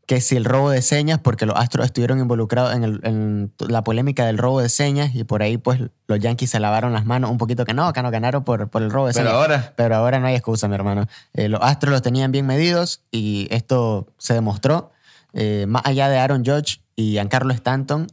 que 0.08 0.20
si 0.22 0.36
el 0.36 0.44
robo 0.46 0.70
de 0.70 0.80
señas, 0.82 1.20
porque 1.22 1.44
los 1.46 1.54
Astros 1.56 1.84
estuvieron 1.86 2.18
involucrados 2.18 2.74
en, 2.74 2.82
el- 2.82 3.00
en 3.04 3.52
la 3.68 3.84
polémica 3.84 4.24
del 4.26 4.38
robo 4.38 4.60
de 4.60 4.68
señas 4.70 5.14
y 5.14 5.22
por 5.22 5.42
ahí 5.42 5.58
pues 5.58 5.80
los 6.08 6.18
Yankees 6.18 6.50
se 6.50 6.58
lavaron 6.60 6.92
las 6.94 7.04
manos 7.04 7.30
un 7.30 7.36
poquito 7.38 7.64
que 7.66 7.74
no, 7.74 7.92
que 7.92 8.02
no 8.02 8.10
ganaron 8.10 8.42
por, 8.42 8.70
por 8.70 8.82
el 8.82 8.90
robo 8.90 9.06
de 9.08 9.12
Pero 9.12 9.28
señas. 9.28 9.40
ahora, 9.40 9.74
Pero 9.76 9.94
ahora 9.96 10.18
no 10.18 10.26
hay 10.26 10.34
excusa, 10.34 10.66
mi 10.66 10.74
hermano. 10.74 11.06
Eh, 11.34 11.48
los 11.48 11.60
Astros 11.62 11.92
los 11.92 12.00
tenían 12.02 12.32
bien 12.32 12.46
medidos 12.46 13.02
y 13.12 13.46
esto 13.50 14.08
se 14.18 14.32
demostró. 14.34 14.90
Eh, 15.34 15.66
más 15.68 15.82
allá 15.84 16.08
de 16.08 16.16
Aaron 16.18 16.42
Judge 16.44 16.80
y 16.96 17.10
Giancarlo 17.12 17.52
Stanton 17.52 18.06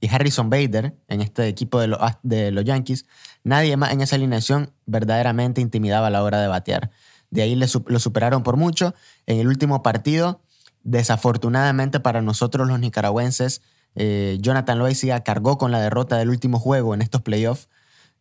y 0.00 0.08
Harrison 0.08 0.48
Bader 0.50 0.94
en 1.08 1.20
este 1.20 1.48
equipo 1.48 1.80
de 1.80 1.88
los, 1.88 1.98
Ast- 2.00 2.20
de 2.22 2.52
los 2.52 2.64
Yankees, 2.64 3.06
nadie 3.42 3.76
más 3.76 3.92
en 3.92 4.00
esa 4.02 4.14
alineación 4.14 4.70
verdaderamente 4.86 5.60
intimidaba 5.60 6.06
a 6.06 6.10
la 6.10 6.22
hora 6.22 6.40
de 6.40 6.46
batear. 6.46 6.90
De 7.30 7.42
ahí 7.42 7.54
le 7.56 7.66
lo 7.86 7.98
superaron 7.98 8.42
por 8.44 8.56
mucho. 8.56 8.94
En 9.26 9.40
el 9.40 9.48
último 9.48 9.82
partido, 9.82 10.40
desafortunadamente 10.82 12.00
para 12.00 12.22
nosotros 12.22 12.68
los 12.68 12.80
nicaragüenses, 12.80 13.62
eh, 13.94 14.38
Jonathan 14.40 14.78
Loaiziga 14.78 15.22
cargó 15.22 15.58
con 15.58 15.72
la 15.72 15.80
derrota 15.80 16.16
del 16.16 16.30
último 16.30 16.58
juego 16.58 16.94
en 16.94 17.02
estos 17.02 17.22
playoffs. 17.22 17.68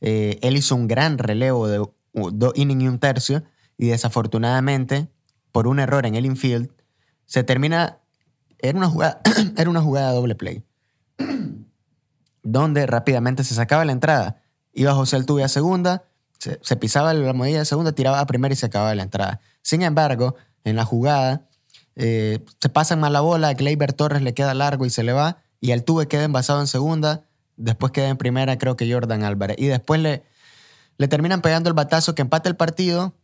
Eh, 0.01 0.39
él 0.41 0.57
hizo 0.57 0.75
un 0.75 0.87
gran 0.87 1.17
relevo 1.17 1.67
de 1.67 1.85
dos 2.13 2.53
innings 2.55 2.83
y 2.83 2.87
un 2.87 2.99
tercio 2.99 3.43
y 3.77 3.87
desafortunadamente, 3.87 5.09
por 5.51 5.67
un 5.67 5.79
error 5.79 6.05
en 6.05 6.15
el 6.15 6.25
infield, 6.25 6.69
se 7.25 7.43
termina... 7.43 7.99
Era 8.61 8.77
una 8.77 8.89
jugada, 8.89 9.21
era 9.57 9.69
una 9.69 9.81
jugada 9.81 10.11
doble 10.11 10.35
play, 10.35 10.65
donde 12.43 12.85
rápidamente 12.85 13.45
se 13.45 13.55
sacaba 13.55 13.85
la 13.85 13.93
entrada. 13.93 14.41
Iba 14.73 14.93
José 14.93 15.15
Altuve 15.15 15.45
a 15.45 15.47
segunda, 15.47 16.03
se, 16.39 16.59
se 16.61 16.75
pisaba 16.75 17.13
la 17.13 17.31
modilla 17.31 17.59
de 17.59 17.65
segunda, 17.65 17.93
tiraba 17.93 18.19
a 18.19 18.25
primera 18.25 18.51
y 18.51 18.57
se 18.57 18.65
acababa 18.65 18.93
la 18.95 19.03
entrada. 19.03 19.39
Sin 19.61 19.81
embargo, 19.81 20.35
en 20.65 20.75
la 20.75 20.83
jugada 20.83 21.48
eh, 22.01 22.39
se 22.61 22.69
pasan 22.69 23.01
mal 23.01 23.11
la 23.11 23.19
bola, 23.19 23.49
a 23.49 23.53
Gleyber 23.55 23.91
Torres 23.91 24.21
le 24.21 24.33
queda 24.33 24.53
largo 24.53 24.85
y 24.85 24.89
se 24.89 25.03
le 25.03 25.11
va, 25.11 25.39
y 25.59 25.71
Altuve 25.71 26.07
queda 26.07 26.23
envasado 26.23 26.61
en 26.61 26.67
segunda, 26.67 27.25
después 27.57 27.91
queda 27.91 28.07
en 28.07 28.15
primera 28.15 28.57
creo 28.57 28.77
que 28.77 28.89
Jordan 28.89 29.23
Álvarez, 29.23 29.57
y 29.59 29.65
después 29.65 29.99
le, 29.99 30.23
le 30.97 31.07
terminan 31.09 31.41
pegando 31.41 31.67
el 31.67 31.73
batazo 31.73 32.15
que 32.15 32.21
empata 32.21 32.47
el 32.47 32.55
partido, 32.55 33.15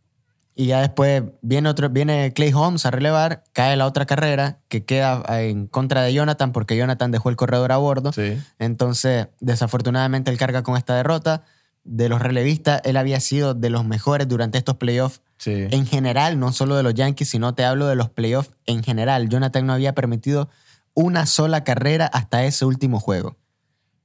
y 0.54 0.66
ya 0.66 0.82
después 0.82 1.22
viene, 1.40 1.70
otro, 1.70 1.88
viene 1.88 2.34
Clay 2.34 2.52
Holmes 2.52 2.84
a 2.84 2.90
relevar, 2.90 3.44
cae 3.54 3.76
la 3.76 3.86
otra 3.86 4.04
carrera 4.04 4.58
que 4.68 4.84
queda 4.84 5.22
en 5.40 5.66
contra 5.68 6.02
de 6.02 6.12
Jonathan 6.12 6.52
porque 6.52 6.76
Jonathan 6.76 7.10
dejó 7.10 7.30
el 7.30 7.36
corredor 7.36 7.72
a 7.72 7.78
bordo. 7.78 8.12
sí. 8.12 8.38
Entonces, 8.58 9.28
desafortunadamente, 9.40 10.30
él 10.30 10.36
carga 10.36 10.62
con 10.62 10.76
esta 10.76 10.94
derrota. 10.96 11.44
De 11.84 12.08
los 12.08 12.20
relevistas, 12.20 12.80
él 12.84 12.96
había 12.96 13.20
sido 13.20 13.52
de 13.54 13.70
los 13.70 13.84
mejores 13.84 14.28
durante 14.28 14.58
estos 14.58 14.76
playoffs 14.76 15.20
Sí. 15.38 15.66
en 15.70 15.86
general, 15.86 16.40
no 16.40 16.52
solo 16.52 16.76
de 16.76 16.82
los 16.82 16.94
Yankees, 16.94 17.28
sino 17.28 17.54
te 17.54 17.64
hablo 17.64 17.86
de 17.86 17.94
los 17.94 18.10
playoffs 18.10 18.50
en 18.64 18.82
general. 18.82 19.28
Jonathan 19.28 19.66
no 19.66 19.74
había 19.74 19.94
permitido 19.94 20.48
una 20.94 21.26
sola 21.26 21.62
carrera 21.62 22.06
hasta 22.06 22.44
ese 22.44 22.64
último 22.64 23.00
juego. 23.00 23.36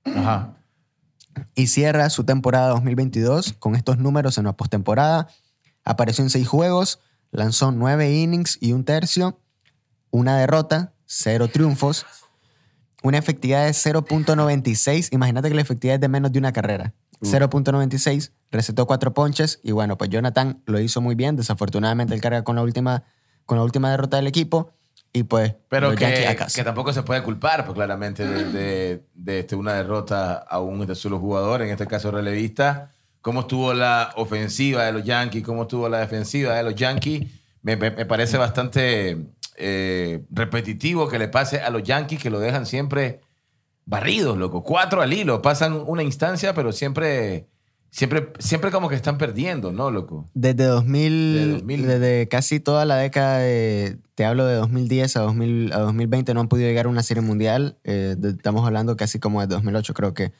Ajá. 0.04 0.58
Y 1.56 1.68
cierra 1.68 2.10
su 2.10 2.26
temporada 2.26 2.70
2022 2.70 3.54
con 3.60 3.76
estos 3.76 3.98
números 3.98 4.38
en 4.38 4.44
la 4.44 4.54
postemporada. 4.54 5.30
Apareció 5.86 6.24
en 6.24 6.30
seis 6.30 6.48
juegos, 6.48 7.00
lanzó 7.32 7.72
nueve 7.72 8.12
innings 8.12 8.58
y 8.60 8.74
un 8.74 8.84
tercio, 8.84 9.40
una 10.10 10.38
derrota, 10.38 10.94
cero 11.06 11.48
triunfos, 11.48 12.06
una 13.04 13.18
efectividad 13.18 13.66
de 13.66 13.72
0.96. 13.72 15.10
Imagínate 15.12 15.50
que 15.50 15.56
la 15.56 15.62
efectividad 15.62 15.96
es 15.96 16.02
de 16.02 16.08
menos 16.08 16.32
de 16.32 16.40
una 16.40 16.52
carrera. 16.52 16.94
0.96, 17.22 18.32
recetó 18.52 18.86
cuatro 18.86 19.14
ponches 19.14 19.60
y 19.64 19.72
bueno, 19.72 19.98
pues 19.98 20.10
Jonathan 20.10 20.62
lo 20.66 20.80
hizo 20.80 21.02
muy 21.02 21.16
bien. 21.16 21.36
Desafortunadamente 21.36 22.14
él 22.14 22.22
carga 22.22 22.44
con 22.44 22.56
la 22.56 22.62
última, 22.64 23.04
con 23.46 23.58
la 23.58 23.64
última 23.64 23.90
derrota 23.92 24.18
del 24.18 24.28
equipo 24.28 24.72
y 25.14 25.24
pues 25.24 25.56
Pero 25.70 25.92
los 25.92 26.00
Yankees 26.00 26.26
a 26.28 26.30
que, 26.32 26.36
casa. 26.38 26.56
que 26.60 26.64
tampoco 26.64 26.94
se 26.94 27.04
puede 27.04 27.22
culpar, 27.24 27.66
pues 27.66 27.76
claramente, 27.76 28.26
de, 28.28 28.44
de- 28.52 29.04
de, 29.14 29.40
este, 29.40 29.56
una 29.56 29.74
derrota 29.74 30.34
a 30.36 30.60
un 30.60 30.86
de 30.86 30.96
solo 30.96 31.20
jugador, 31.20 31.62
en 31.62 31.70
este 31.70 31.86
caso 31.88 32.12
relevista. 32.12 32.92
¿Cómo 33.22 33.42
estuvo 33.42 33.74
la 33.74 34.12
ofensiva 34.16 34.84
de 34.86 34.94
los 34.94 35.04
Yankees? 35.04 35.44
¿Cómo 35.44 35.64
estuvo 35.64 35.88
la 35.90 36.00
defensiva 36.00 36.56
de 36.56 36.64
los 36.64 36.76
Yankees? 36.76 37.28
Me, 37.62 37.76
me- 37.76 37.92
me 37.92 38.06
parece 38.06 38.38
bastante 38.38 39.28
eh, 39.58 40.24
repetitivo 40.32 41.08
que 41.08 41.20
le 41.20 41.28
pase 41.28 41.60
a 41.62 41.70
los 41.70 41.84
Yankees, 41.84 42.20
que 42.22 42.30
lo 42.32 42.40
dejan 42.40 42.66
siempre 42.66 43.22
barridos, 43.86 44.38
loco. 44.38 44.64
Cuatro 44.64 45.02
al 45.02 45.14
hilo. 45.14 45.42
Pasan 45.42 45.74
una 45.86 46.04
instancia, 46.04 46.54
pero 46.54 46.72
siempre, 46.72 47.48
siempre, 47.92 48.32
siempre 48.40 48.72
como 48.72 48.90
que 48.90 48.96
están 48.96 49.18
perdiendo, 49.18 49.72
¿no, 49.72 49.92
loco? 49.92 50.30
Desde 50.34 50.64
2000, 50.66 51.34
De 51.36 51.48
2000. 51.52 51.88
desde 51.88 52.28
casi 52.28 52.60
toda 52.60 52.86
la 52.86 52.96
década, 52.98 53.38
de- 53.40 53.98
te 54.16 54.26
hablo 54.26 54.46
de 54.46 54.56
2010 54.56 55.16
a, 55.18 55.22
2000, 55.22 55.72
a 55.74 55.80
2020, 55.80 56.34
no 56.34 56.40
han 56.42 56.48
podido 56.48 56.68
llegar 56.70 56.86
a 56.86 56.90
una 56.90 57.04
serie 57.04 57.22
mundial. 57.22 57.78
Eh, 57.84 58.16
de- 58.18 58.30
estamos 58.32 58.66
hablando 58.66 58.96
casi 58.98 59.20
como 59.20 59.42
de 59.42 59.48
2008, 59.48 59.94
creo 59.94 60.14
que 60.14 60.32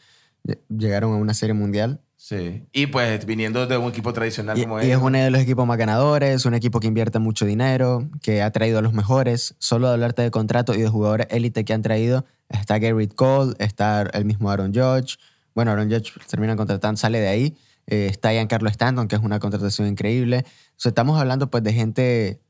ll- 0.46 0.60
llegaron 0.70 1.14
a 1.14 1.18
una 1.18 1.34
serie 1.34 1.54
mundial. 1.54 2.00
Sí. 2.16 2.64
Y 2.72 2.86
pues 2.86 3.26
viniendo 3.26 3.66
de 3.66 3.78
un 3.78 3.90
equipo 3.90 4.14
tradicional 4.14 4.56
Y, 4.58 4.62
como 4.62 4.80
y 4.82 4.92
es 4.92 4.98
uno 4.98 5.18
de 5.18 5.32
los 5.32 5.42
equipos 5.42 5.66
más 5.66 5.78
ganadores, 5.80 6.46
un 6.46 6.54
equipo 6.54 6.80
que 6.80 6.86
invierte 6.88 7.18
mucho 7.18 7.46
dinero, 7.48 8.08
que 8.22 8.44
ha 8.44 8.52
traído 8.52 8.78
a 8.78 8.82
los 8.84 8.94
mejores. 8.94 9.56
Solo 9.58 9.88
de 9.88 9.94
hablarte 9.96 10.22
de 10.22 10.30
contratos 10.30 10.78
y 10.78 10.82
de 10.82 10.88
jugadores 10.88 11.26
élite 11.32 11.66
que 11.66 11.74
han 11.74 11.82
traído, 11.82 12.24
está 12.48 12.78
Garrett 12.78 13.16
Cole, 13.16 13.56
está 13.58 14.04
el 14.14 14.26
mismo 14.26 14.52
Aaron 14.52 14.72
Judge. 14.72 15.18
Bueno, 15.54 15.72
Aaron 15.72 15.90
Judge 15.90 16.12
termina 16.28 16.56
contratando, 16.56 16.98
sale 16.98 17.20
de 17.20 17.28
ahí. 17.28 17.58
Eh, 17.88 18.08
está 18.10 18.32
Giancarlo 18.32 18.70
Stanton, 18.70 19.08
que 19.08 19.16
es 19.16 19.22
una 19.22 19.40
contratación 19.40 19.88
increíble. 19.88 20.46
Estamos 20.84 21.20
hablando 21.20 21.50
pues 21.50 21.64
de 21.64 21.74
gente, 21.74 22.42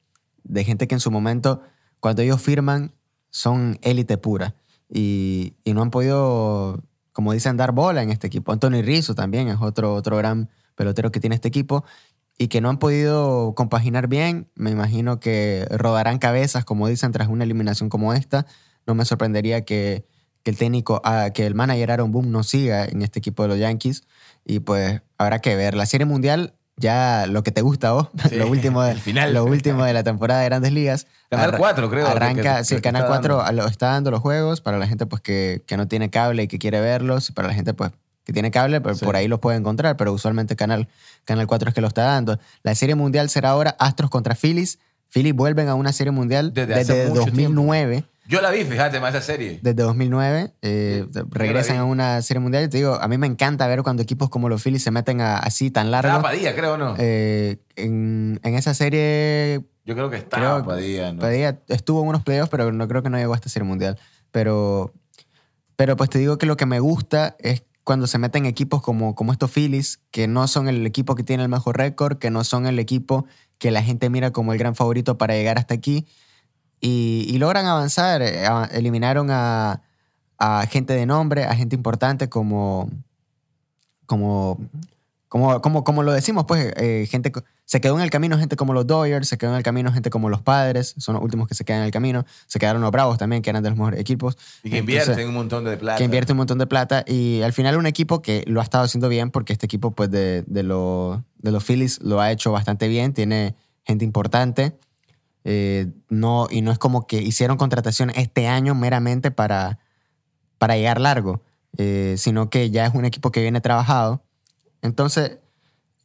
de 0.44 0.64
gente 0.64 0.88
que 0.88 0.96
en 0.96 1.00
su 1.00 1.12
momento, 1.12 1.62
cuando 2.00 2.22
ellos 2.22 2.42
firman, 2.42 2.94
son 3.30 3.80
élite 3.82 4.18
pura. 4.18 4.56
Y, 4.90 5.56
y 5.64 5.74
no 5.74 5.82
han 5.82 5.90
podido, 5.90 6.84
como 7.12 7.34
dicen, 7.34 7.58
dar 7.58 7.72
bola 7.72 8.04
en 8.04 8.10
este 8.10 8.28
equipo. 8.28 8.52
Anthony 8.52 8.82
Rizzo 8.84 9.16
también 9.16 9.48
es 9.48 9.58
otro, 9.62 9.96
otro 9.96 10.18
gran 10.18 10.50
pelotero 10.76 11.12
que 11.12 11.20
tiene 11.20 11.36
este 11.36 11.48
equipo 11.48 11.86
y 12.38 12.48
que 12.48 12.60
no 12.60 12.70
han 12.70 12.80
podido 12.80 13.54
compaginar 13.56 14.08
bien. 14.08 14.50
Me 14.56 14.72
imagino 14.72 15.20
que 15.20 15.68
rodarán 15.70 16.18
cabezas, 16.18 16.66
como 16.66 16.88
dicen, 16.88 17.12
tras 17.12 17.28
una 17.28 17.44
eliminación 17.44 17.90
como 17.90 18.14
esta. 18.14 18.46
No 18.88 18.96
me 18.96 19.06
sorprendería 19.06 19.64
que, 19.64 20.06
que 20.44 20.52
el 20.52 20.58
técnico, 20.58 21.02
ah, 21.04 21.30
que 21.34 21.46
el 21.46 21.56
manager 21.56 21.92
Aaron 21.92 22.12
Boone 22.12 22.30
no 22.30 22.44
siga 22.44 22.86
en 22.86 23.02
este 23.02 23.20
equipo 23.20 23.44
de 23.44 23.50
los 23.50 23.60
Yankees. 23.60 24.04
Y 24.46 24.60
pues 24.60 25.02
habrá 25.18 25.40
que 25.40 25.56
ver. 25.56 25.76
La 25.76 25.86
Serie 25.86 26.06
Mundial, 26.06 26.54
ya 26.78 27.26
lo 27.28 27.44
que 27.44 27.52
te 27.52 27.62
gusta 27.62 27.92
vos, 27.92 28.08
Sí, 28.30 28.36
lo, 28.36 28.48
último 28.48 28.82
de, 28.82 28.96
final. 28.96 29.34
lo 29.34 29.46
último 29.46 29.84
de 29.84 29.94
la 29.94 30.04
temporada 30.04 30.40
de 30.42 30.46
Grandes 30.48 30.72
Ligas. 30.72 31.06
Canal 31.30 31.50
Arra- 31.50 31.58
4, 31.60 31.90
creo, 31.90 32.08
Arranca, 32.08 32.58
que- 32.58 32.64
sí, 32.66 32.74
el 32.76 32.80
que 32.82 32.84
Canal 32.90 33.04
está 33.04 33.14
4 33.20 33.38
dando. 33.38 33.62
lo 33.62 33.68
está 33.68 33.88
dando 33.92 34.10
los 34.12 34.20
juegos 34.22 34.62
para 34.62 34.78
la 34.80 34.88
gente 34.88 35.06
pues 35.06 35.22
que, 35.22 35.62
que 35.68 35.78
no 35.78 35.88
tiene 35.88 36.10
cable 36.10 36.44
y 36.44 36.48
que 36.48 36.58
quiere 36.60 36.82
verlos. 36.82 37.30
Y 37.30 37.34
para 37.34 37.48
la 37.50 37.54
gente 37.54 37.74
pues 37.74 37.92
que 38.24 38.34
tiene 38.34 38.52
cable, 38.52 38.82
pues, 38.82 39.00
Sí. 39.00 39.06
por 39.06 39.16
ahí 39.16 39.28
los 39.28 39.40
puede 39.40 39.58
encontrar, 39.58 39.98
pero 39.98 40.12
usualmente 40.14 40.56
Canal, 40.56 40.88
Canal 41.26 41.48
4 41.48 41.70
es 41.70 41.76
que 41.76 41.82
lo 41.82 41.88
está 41.88 42.04
dando. 42.04 42.40
La 42.64 42.74
Serie 42.76 42.96
Mundial 42.96 43.30
será 43.30 43.50
ahora 43.50 43.76
Astros 43.80 44.10
contra 44.10 44.36
Phillies. 44.36 44.80
Phillies 45.10 45.36
vuelven 45.36 45.68
a 45.70 45.76
una 45.76 45.92
Serie 45.92 46.12
Mundial 46.12 46.54
Desde 46.54 46.74
desde, 46.76 47.08
mucho 47.10 47.22
2009. 47.26 48.06
Yo 48.28 48.40
la 48.40 48.52
vi, 48.52 48.64
fíjate, 48.64 49.00
más 49.00 49.14
esa 49.16 49.24
serie. 49.26 49.60
Desde 49.62 49.82
2009 49.84 50.54
eh, 50.62 51.06
regresan 51.32 51.78
a 51.78 51.86
una 51.86 52.22
Serie 52.22 52.40
Mundial. 52.40 52.64
Y 52.64 52.70
te 52.70 52.78
digo, 52.78 52.94
a 52.94 53.08
mí 53.08 53.18
me 53.18 53.28
encanta 53.28 53.68
ver 53.68 53.82
cuando 53.84 54.04
equipos 54.04 54.30
como 54.30 54.48
los 54.48 54.62
Phillies 54.64 54.84
se 54.84 54.92
meten 54.92 55.22
a- 55.22 55.38
así 55.38 55.72
tan 55.72 55.88
Estaba 55.88 56.02
largo. 56.08 56.22
Padilla, 56.24 56.56
creo, 56.56 56.78
¿no? 56.78 56.96
Eh, 56.98 57.58
en, 57.76 58.40
en 58.44 58.56
esa 58.56 58.74
serie 58.74 59.62
Yo 59.86 59.96
creo 59.96 60.10
que 60.10 60.18
está 60.18 60.38
Creo- 60.38 60.64
Padilla, 60.66 61.12
¿no? 61.14 61.20
Padilla 61.20 61.60
estuvo 61.68 62.02
en 62.04 62.10
unos 62.10 62.24
playoffs, 62.24 62.50
pero 62.52 62.72
no 62.72 62.88
creo 62.88 63.02
que 63.04 63.10
no 63.10 63.18
llegó 63.18 63.34
hasta 63.34 63.50
Serie 63.50 63.68
Mundial. 63.68 63.98
Pero, 64.32 64.94
pero 65.76 65.98
pues 65.98 66.10
te 66.10 66.20
digo 66.20 66.38
que 66.38 66.46
lo 66.46 66.56
que 66.58 66.66
me 66.68 66.80
gusta 66.80 67.36
es 67.40 67.64
cuando 67.84 68.06
se 68.08 68.20
meten 68.20 68.46
equipos 68.46 68.82
como, 68.82 69.16
como 69.16 69.32
estos 69.34 69.52
Phillies, 69.52 70.00
que 70.12 70.28
no 70.28 70.48
son 70.48 70.70
el 70.70 70.86
equipo 70.86 71.16
que 71.16 71.24
tiene 71.24 71.44
el 71.44 71.50
mejor 71.50 71.78
récord, 71.78 72.20
que 72.20 72.30
no 72.30 72.44
son 72.44 72.68
el 72.68 72.78
equipo 72.78 73.26
que 73.58 73.72
la 73.72 73.82
gente 73.84 74.10
mira 74.10 74.32
como 74.32 74.54
el 74.54 74.60
gran 74.60 74.76
favorito 74.76 75.18
para 75.18 75.34
llegar 75.34 75.58
hasta 75.58 75.74
aquí, 75.74 76.06
y, 76.82 77.26
y 77.30 77.38
logran 77.38 77.66
avanzar. 77.68 78.22
Eh, 78.22 78.46
Eliminaron 78.72 79.30
a, 79.32 79.82
a 80.38 80.66
gente 80.68 80.94
de 80.94 81.06
nombre, 81.06 81.46
a 81.46 81.56
gente 81.56 81.76
importante 81.76 82.28
como, 82.28 82.90
como, 84.06 84.60
como, 85.30 85.62
como, 85.62 85.84
como 85.84 86.04
lo 86.04 86.12
decimos, 86.12 86.46
pues, 86.48 86.74
eh, 86.76 87.08
gente, 87.10 87.32
se 87.64 87.80
quedó 87.80 87.96
en 87.96 88.02
el 88.02 88.10
camino 88.10 88.38
gente 88.38 88.58
como 88.58 88.74
los 88.74 88.86
Dodgers, 88.86 89.30
se 89.30 89.38
quedó 89.38 89.52
en 89.52 89.58
el 89.58 89.64
camino 89.64 89.94
gente 89.94 90.10
como 90.10 90.30
los 90.30 90.42
Padres, 90.42 90.94
son 90.98 91.16
los 91.16 91.24
últimos 91.24 91.48
que 91.48 91.56
se 91.56 91.64
quedan 91.64 91.80
en 91.82 91.86
el 91.86 91.92
camino, 91.92 92.26
se 92.48 92.60
quedaron 92.60 92.82
los 92.82 92.92
Bravos 92.92 93.18
también, 93.18 93.42
que 93.42 93.50
eran 93.50 93.64
de 93.64 93.70
los 93.70 93.78
mejores 93.80 94.00
equipos. 94.02 94.38
Y 94.64 94.70
que 94.72 94.80
Entonces, 94.80 95.08
invierten 95.08 95.28
un 95.30 95.34
montón 95.36 95.64
de 95.64 95.78
plata. 95.78 95.98
que 95.98 96.04
invierte 96.04 96.34
un 96.34 96.38
montón 96.38 96.58
de 96.58 96.68
plata 96.68 97.06
y 97.08 97.42
al 97.44 97.54
final 97.54 97.78
un 97.78 97.86
equipo 97.86 98.22
que 98.22 98.44
lo 98.48 98.60
ha 98.60 98.64
estado 98.64 98.84
haciendo 98.84 99.08
bien 99.08 99.32
porque 99.32 99.54
este 99.54 99.68
equipo 99.68 99.92
pues 99.92 100.12
de, 100.12 100.44
de, 100.48 100.64
lo- 100.64 101.24
de 101.38 101.52
los 101.52 101.64
Phillies 101.64 102.02
lo 102.02 102.20
ha 102.20 102.30
hecho 102.32 102.52
bastante 102.52 102.90
bien, 102.90 103.14
tiene 103.14 103.56
gente 103.86 104.04
importante 104.04 104.78
eh, 105.44 105.88
no, 106.10 106.48
y 106.50 106.62
no 106.62 106.72
es 106.72 106.78
como 106.78 107.08
que 107.08 107.22
hicieron 107.22 107.58
contratación 107.58 108.12
este 108.12 108.48
año 108.48 108.76
meramente 108.76 109.32
para, 109.32 109.80
para 110.58 110.76
llegar 110.76 111.02
largo, 111.02 111.42
eh, 111.78 112.16
sino 112.18 112.50
que 112.50 112.70
ya 112.70 112.86
es 112.86 112.94
un 112.94 113.06
equipo 113.06 113.32
que 113.32 113.42
viene 113.42 113.62
trabajado. 113.62 114.24
Entonces, 114.82 115.40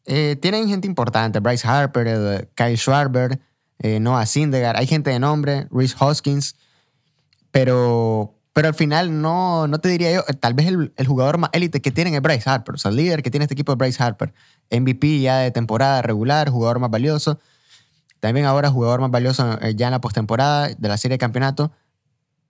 eh, 0.06 0.36
tienen 0.40 0.68
gente 0.68 0.86
importante, 0.86 1.40
Bryce 1.40 1.66
Harper, 1.66 2.48
Kyle 2.54 2.76
Schwarber, 2.76 3.40
Noah 4.00 4.24
Syndergaard, 4.24 4.78
hay 4.78 4.86
gente 4.86 5.10
de 5.10 5.18
nombre, 5.18 5.68
Reese 5.70 5.94
Hoskins, 5.98 6.56
pero, 7.50 8.34
pero 8.54 8.68
al 8.68 8.74
final 8.74 9.20
no, 9.20 9.66
no 9.68 9.78
te 9.80 9.90
diría 9.90 10.14
yo, 10.14 10.22
tal 10.40 10.54
vez 10.54 10.66
el, 10.66 10.94
el 10.96 11.06
jugador 11.06 11.36
más 11.36 11.50
élite 11.52 11.82
que 11.82 11.90
tienen 11.90 12.14
es 12.14 12.22
Bryce 12.22 12.48
Harper, 12.48 12.76
o 12.76 12.78
sea, 12.78 12.90
el 12.90 12.96
líder 12.96 13.22
que 13.22 13.30
tiene 13.30 13.44
este 13.44 13.52
equipo 13.52 13.72
es 13.72 13.78
Bryce 13.78 14.02
Harper, 14.02 14.32
MVP 14.70 15.20
ya 15.20 15.38
de 15.40 15.50
temporada 15.50 16.00
regular, 16.00 16.48
jugador 16.48 16.78
más 16.78 16.90
valioso, 16.90 17.38
también 18.20 18.46
ahora 18.46 18.70
jugador 18.70 19.00
más 19.00 19.10
valioso 19.10 19.58
eh, 19.60 19.74
ya 19.76 19.86
en 19.88 19.92
la 19.92 20.00
postemporada 20.00 20.68
de 20.68 20.88
la 20.88 20.96
serie 20.96 21.14
de 21.14 21.18
campeonato, 21.18 21.72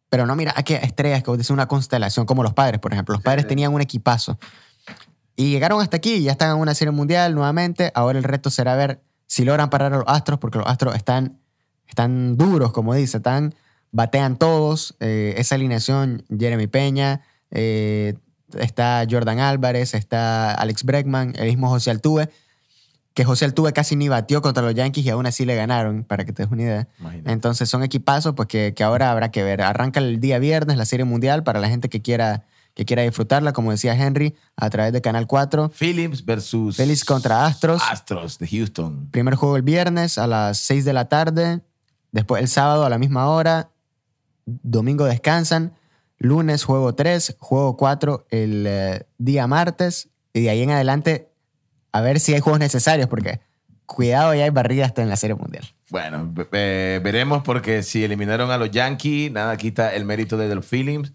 pero 0.09 0.27
no 0.27 0.37
mira 0.37 0.53
aquí 0.57 0.75
estrellas 0.75 1.23
que 1.23 1.31
decís 1.33 1.51
una 1.51 1.67
constelación, 1.67 2.27
como 2.27 2.43
los 2.43 2.55
padres, 2.55 2.81
por 2.81 2.93
ejemplo, 2.93 3.15
los 3.15 3.23
padres 3.23 3.47
tenían 3.47 3.75
un 3.75 3.81
equipazo. 3.81 4.39
Y 5.37 5.51
llegaron 5.51 5.81
hasta 5.83 5.99
aquí, 5.99 6.23
ya 6.23 6.33
están 6.33 6.53
en 6.53 6.57
una 6.57 6.75
serie 6.75 6.93
mundial 6.93 7.35
nuevamente. 7.35 7.93
Ahora 7.95 8.19
el 8.19 8.25
reto 8.25 8.49
será 8.49 8.75
ver 8.75 9.03
si 9.27 9.45
logran 9.45 9.69
parar 9.69 9.93
a 9.93 9.99
los 9.99 10.05
Astros, 10.07 10.39
porque 10.39 10.59
los 10.59 10.67
Astros 10.67 10.95
están, 10.95 11.39
están 11.87 12.37
duros, 12.37 12.73
como 12.73 12.95
dice, 12.95 13.19
están, 13.19 13.55
batean 13.91 14.37
todos. 14.37 14.97
Eh, 15.01 15.35
esa 15.37 15.57
alineación, 15.57 16.25
Jeremy 16.31 16.69
Peña, 16.69 17.21
eh, 17.51 18.15
está 18.59 19.05
Jordan 19.11 19.41
Álvarez, 19.41 19.93
está 19.95 20.53
Alex 20.53 20.85
Bregman, 20.85 21.35
el 21.37 21.47
mismo 21.49 21.69
José 21.69 21.91
Altuve, 21.91 22.31
que 23.17 23.25
José 23.25 23.47
Altuve 23.47 23.73
casi 23.73 23.97
ni 23.97 24.11
batió 24.11 24.43
contra 24.43 24.63
los 24.63 24.75
Yankees 24.75 25.07
y 25.07 25.09
aún 25.09 25.25
así 25.25 25.47
le 25.47 25.55
ganaron, 25.57 26.05
para 26.05 26.27
que 26.27 26.35
te 26.35 26.43
des 26.43 26.53
una 26.53 26.63
idea. 26.63 26.89
Imagínate. 27.01 27.33
Entonces 27.33 27.67
son 27.67 27.83
equipazos 27.83 28.35
pues, 28.35 28.47
que, 28.47 28.75
que 28.75 28.85
ahora 28.85 29.11
habrá 29.11 29.31
que 29.31 29.43
ver. 29.43 29.63
Arranca 29.63 30.01
el 30.01 30.21
día 30.21 30.39
viernes 30.39 30.77
la 30.77 30.85
serie 30.85 31.07
mundial 31.07 31.43
para 31.43 31.59
la 31.59 31.71
gente 31.71 31.89
que 31.89 32.03
quiera, 32.03 32.45
que 32.75 32.85
quiera 32.85 33.05
disfrutarla, 33.05 33.55
como 33.55 33.71
decía 33.71 33.95
Henry, 33.95 34.35
a 34.55 34.69
través 34.69 34.93
de 34.93 35.01
Canal 35.01 35.27
4. 35.27 35.71
Phillips 35.71 36.27
versus 36.27 36.77
Phillies 36.77 37.07
contra 37.07 37.47
Astros. 37.47 37.83
Astros 37.91 38.39
de 38.39 38.49
Houston. 38.49 39.09
Primer 39.11 39.35
juego 39.35 39.57
el 39.57 39.63
viernes 39.63 40.19
a 40.19 40.27
las 40.27 40.59
6 40.59 40.85
de 40.85 40.93
la 40.93 41.09
tarde. 41.09 41.63
Después 42.13 42.43
el 42.43 42.49
sábado 42.49 42.85
a 42.85 42.91
la 42.91 42.99
misma 42.99 43.31
hora. 43.31 43.71
Domingo 44.45 45.07
descansan. 45.07 45.73
Lunes 46.19 46.65
juego 46.65 46.95
3, 46.95 47.37
juego 47.39 47.79
4 47.79 48.27
el 48.29 48.67
eh, 48.67 49.07
día 49.17 49.47
martes. 49.47 50.11
Y 50.35 50.43
de 50.43 50.51
ahí 50.51 50.61
en 50.61 50.71
adelante 50.73 51.31
a 51.97 52.01
ver 52.01 52.21
si 52.21 52.35
hay 52.35 52.41
juegos 52.41 52.61
necesarios 52.61 53.09
porque 53.09 53.41
cuidado 53.87 54.35
ya 54.35 54.45
hay 54.45 54.51
barrida 54.51 54.85
hasta 54.85 55.03
en 55.03 55.09
la 55.09 55.17
Serie 55.17 55.37
Mundial. 55.37 55.65
Bueno, 55.91 56.29
ve- 56.33 56.49
ve- 56.51 57.01
veremos 57.03 57.43
porque 57.45 57.83
si 57.83 58.03
eliminaron 58.05 58.51
a 58.51 58.59
los 58.59 58.71
Yankees, 58.71 59.31
nada 59.31 59.57
quita 59.57 59.95
el 59.95 60.05
mérito 60.05 60.37
de 60.37 60.53
los 60.55 60.67
Phillips. 60.67 61.13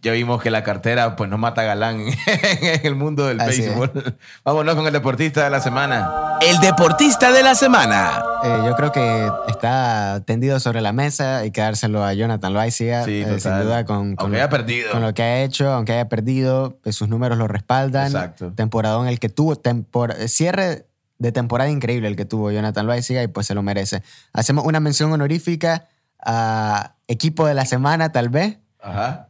Ya 0.00 0.12
vimos 0.12 0.42
que 0.42 0.50
la 0.50 0.62
cartera 0.64 1.16
pues 1.16 1.28
no 1.28 1.36
mata 1.36 1.62
galán 1.62 2.00
en 2.26 2.80
el 2.86 2.94
mundo 2.96 3.26
del 3.26 3.38
Así 3.40 3.60
es. 3.62 3.66
béisbol. 3.78 4.16
Vámonos 4.44 4.74
con 4.74 4.86
el 4.86 4.92
deportista 4.92 5.44
de 5.44 5.50
la 5.50 5.60
semana. 5.60 6.10
El 6.40 6.58
deportista 6.60 7.30
de 7.30 7.42
la 7.42 7.54
semana. 7.54 8.22
Eh, 8.42 8.62
yo 8.64 8.74
creo 8.74 8.90
que 8.90 9.30
está 9.48 10.22
tendido 10.24 10.60
sobre 10.60 10.80
la 10.80 10.92
mesa 10.94 11.44
y 11.44 11.50
quedárselo 11.50 12.02
a 12.04 12.14
Jonathan 12.14 12.54
Loaiziga, 12.54 13.04
Sí, 13.04 13.20
eh, 13.20 13.24
total. 13.24 13.40
sin 13.40 13.58
duda 13.64 13.84
con, 13.84 14.16
con 14.16 14.24
Aunque 14.26 14.38
lo- 14.38 14.42
haya 14.44 14.48
perdido. 14.50 14.92
con 14.92 15.02
lo 15.02 15.12
que 15.12 15.22
ha 15.22 15.42
hecho, 15.42 15.70
aunque 15.70 15.92
haya 15.92 16.08
perdido, 16.08 16.78
pues 16.82 16.96
sus 16.96 17.08
números 17.08 17.36
lo 17.36 17.46
respaldan. 17.46 18.06
Exacto. 18.06 18.52
Temporada 18.52 18.98
en 19.02 19.08
el 19.08 19.18
que 19.20 19.28
tuvo, 19.28 19.56
tempor- 19.56 20.26
cierre 20.28 20.86
de 21.18 21.32
temporada 21.32 21.68
increíble 21.70 22.08
el 22.08 22.16
que 22.16 22.24
tuvo 22.24 22.50
Jonathan 22.50 22.86
Loaiziga 22.86 23.22
y 23.22 23.26
pues 23.28 23.46
se 23.46 23.54
lo 23.54 23.62
merece. 23.62 24.02
Hacemos 24.32 24.64
una 24.64 24.80
mención 24.80 25.12
honorífica 25.12 25.84
a 26.24 26.94
equipo 27.08 27.46
de 27.46 27.52
la 27.54 27.66
semana 27.66 28.10
tal 28.12 28.28
vez 28.30 28.58
Ajá. 28.80 29.28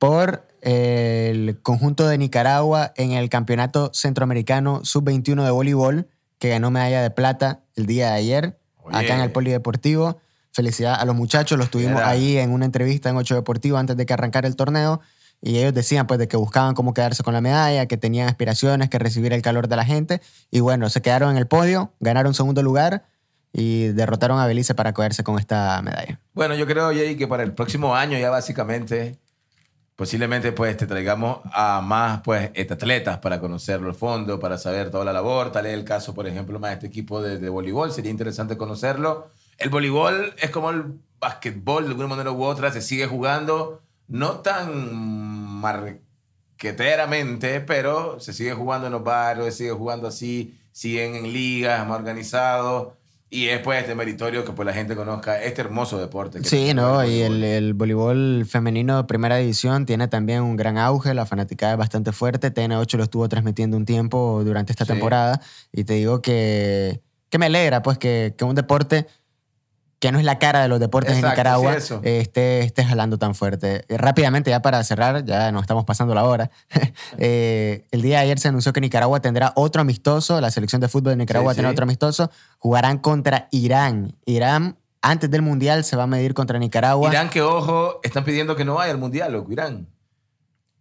Por 0.00 0.48
el 0.62 1.60
conjunto 1.60 2.08
de 2.08 2.16
Nicaragua 2.16 2.92
en 2.96 3.12
el 3.12 3.28
Campeonato 3.28 3.90
Centroamericano 3.92 4.80
Sub-21 4.82 5.44
de 5.44 5.50
voleibol, 5.50 6.08
que 6.38 6.48
ganó 6.48 6.70
medalla 6.70 7.02
de 7.02 7.10
plata 7.10 7.60
el 7.76 7.84
día 7.84 8.06
de 8.06 8.14
ayer, 8.14 8.58
Oye. 8.78 8.96
acá 8.96 9.14
en 9.14 9.20
el 9.20 9.30
Polideportivo. 9.30 10.18
Felicidad 10.52 10.94
a 10.98 11.04
los 11.04 11.14
muchachos, 11.14 11.58
los 11.58 11.70
tuvimos 11.70 12.00
Era. 12.00 12.08
ahí 12.08 12.38
en 12.38 12.50
una 12.50 12.64
entrevista 12.64 13.10
en 13.10 13.16
Ocho 13.18 13.34
Deportivo 13.34 13.76
antes 13.76 13.94
de 13.94 14.06
que 14.06 14.14
arrancara 14.14 14.48
el 14.48 14.56
torneo. 14.56 15.02
Y 15.42 15.58
ellos 15.58 15.74
decían 15.74 16.06
pues 16.06 16.18
de 16.18 16.28
que 16.28 16.38
buscaban 16.38 16.74
cómo 16.74 16.94
quedarse 16.94 17.22
con 17.22 17.34
la 17.34 17.42
medalla, 17.42 17.84
que 17.84 17.98
tenían 17.98 18.26
aspiraciones, 18.26 18.88
que 18.88 18.98
recibir 18.98 19.34
el 19.34 19.42
calor 19.42 19.68
de 19.68 19.76
la 19.76 19.84
gente. 19.84 20.22
Y 20.50 20.60
bueno, 20.60 20.88
se 20.88 21.02
quedaron 21.02 21.30
en 21.30 21.36
el 21.36 21.46
podio, 21.46 21.92
ganaron 22.00 22.32
segundo 22.32 22.62
lugar 22.62 23.04
y 23.52 23.88
derrotaron 23.88 24.40
a 24.40 24.46
Belice 24.46 24.74
para 24.74 24.94
cogerse 24.94 25.24
con 25.24 25.38
esta 25.38 25.80
medalla. 25.82 26.18
Bueno, 26.32 26.54
yo 26.54 26.66
creo, 26.66 26.86
Jay, 26.88 27.16
que 27.16 27.28
para 27.28 27.42
el 27.42 27.52
próximo 27.52 27.94
año 27.94 28.18
ya 28.18 28.30
básicamente, 28.30 29.18
posiblemente 30.00 30.52
pues 30.52 30.78
te 30.78 30.86
traigamos 30.86 31.40
a 31.52 31.82
más 31.82 32.22
pues 32.22 32.50
atletas 32.70 33.18
para 33.18 33.38
conocerlo 33.38 33.90
al 33.90 33.94
fondo, 33.94 34.40
para 34.40 34.56
saber 34.56 34.90
toda 34.90 35.04
la 35.04 35.12
labor. 35.12 35.52
Tal 35.52 35.66
es 35.66 35.74
el 35.74 35.84
caso, 35.84 36.14
por 36.14 36.26
ejemplo, 36.26 36.58
más 36.58 36.70
de 36.70 36.74
este 36.76 36.86
equipo 36.86 37.20
de, 37.20 37.38
de 37.38 37.50
voleibol. 37.50 37.92
Sería 37.92 38.10
interesante 38.10 38.56
conocerlo. 38.56 39.28
El 39.58 39.68
voleibol 39.68 40.32
es 40.38 40.48
como 40.48 40.70
el 40.70 40.98
básquetbol, 41.18 41.84
de 41.84 41.90
alguna 41.90 42.08
manera 42.08 42.30
u 42.30 42.42
otra, 42.42 42.72
se 42.72 42.80
sigue 42.80 43.06
jugando, 43.06 43.82
no 44.08 44.38
tan 44.38 44.94
marqueteramente, 45.60 47.60
pero 47.60 48.18
se 48.20 48.32
sigue 48.32 48.54
jugando 48.54 48.86
en 48.86 48.94
los 48.94 49.04
barrios, 49.04 49.48
se 49.48 49.52
sigue 49.52 49.72
jugando 49.72 50.08
así, 50.08 50.58
siguen 50.72 51.14
en 51.14 51.30
ligas, 51.30 51.86
más 51.86 51.98
organizados. 51.98 52.94
Y 53.32 53.46
es 53.46 53.60
pues 53.60 53.80
este 53.80 53.94
meritorio 53.94 54.44
que 54.44 54.50
pues 54.52 54.66
la 54.66 54.72
gente 54.72 54.96
conozca 54.96 55.40
este 55.40 55.60
hermoso 55.60 55.98
deporte. 56.00 56.40
que 56.40 56.48
Sí, 56.48 56.74
no, 56.74 57.00
el 57.00 57.10
y 57.12 57.20
el, 57.20 57.30
voleibol. 57.32 57.44
el 57.44 57.74
voleibol 57.74 58.46
femenino 58.46 58.96
de 58.96 59.04
primera 59.04 59.36
división 59.36 59.86
tiene 59.86 60.08
también 60.08 60.42
un 60.42 60.56
gran 60.56 60.76
auge, 60.78 61.14
la 61.14 61.26
fanaticada 61.26 61.72
es 61.72 61.78
bastante 61.78 62.10
fuerte, 62.10 62.52
TN8 62.52 62.96
lo 62.96 63.04
estuvo 63.04 63.28
transmitiendo 63.28 63.76
un 63.76 63.84
tiempo 63.84 64.42
durante 64.44 64.72
esta 64.72 64.84
Sí. 64.84 64.92
temporada 64.92 65.40
y 65.72 65.84
te 65.84 65.94
digo 65.94 66.20
que, 66.22 67.00
que 67.28 67.38
me 67.38 67.46
alegra 67.46 67.82
pues 67.82 67.98
que, 67.98 68.34
que 68.36 68.44
un 68.44 68.56
deporte 68.56 69.06
que 70.00 70.12
no 70.12 70.18
es 70.18 70.24
la 70.24 70.38
cara 70.38 70.62
de 70.62 70.68
los 70.68 70.80
deportes 70.80 71.14
Exacto, 71.14 71.26
en 71.26 71.32
Nicaragua 71.32 71.80
sí, 71.80 71.94
eh, 72.02 72.20
esté, 72.20 72.60
esté 72.60 72.84
jalando 72.84 73.18
tan 73.18 73.34
fuerte. 73.34 73.84
Eh, 73.86 73.98
rápidamente, 73.98 74.50
ya 74.50 74.62
para 74.62 74.82
cerrar, 74.82 75.26
ya 75.26 75.52
nos 75.52 75.62
estamos 75.62 75.84
pasando 75.84 76.14
la 76.14 76.24
hora, 76.24 76.50
eh, 77.18 77.86
el 77.90 78.00
día 78.00 78.16
de 78.18 78.24
ayer 78.24 78.38
se 78.38 78.48
anunció 78.48 78.72
que 78.72 78.80
Nicaragua 78.80 79.20
tendrá 79.20 79.52
otro 79.56 79.82
amistoso, 79.82 80.40
la 80.40 80.50
selección 80.50 80.80
de 80.80 80.88
fútbol 80.88 81.12
de 81.12 81.16
Nicaragua 81.18 81.52
Sí, 81.52 81.56
tendrá 81.56 81.70
sí. 81.70 81.74
otro 81.74 81.82
amistoso, 81.84 82.30
jugarán 82.58 82.98
contra 82.98 83.48
Irán. 83.50 84.16
Irán 84.24 84.78
antes 85.02 85.30
del 85.30 85.42
Mundial 85.42 85.84
se 85.84 85.96
va 85.96 86.04
a 86.04 86.06
medir 86.06 86.32
contra 86.32 86.58
Nicaragua. 86.58 87.10
Irán, 87.10 87.28
que 87.28 87.42
ojo, 87.42 88.00
están 88.02 88.24
pidiendo 88.24 88.56
que 88.56 88.64
no 88.64 88.76
vaya 88.76 88.92
al 88.92 88.98
mundial, 88.98 89.34
loco, 89.34 89.52
Irán. 89.52 89.86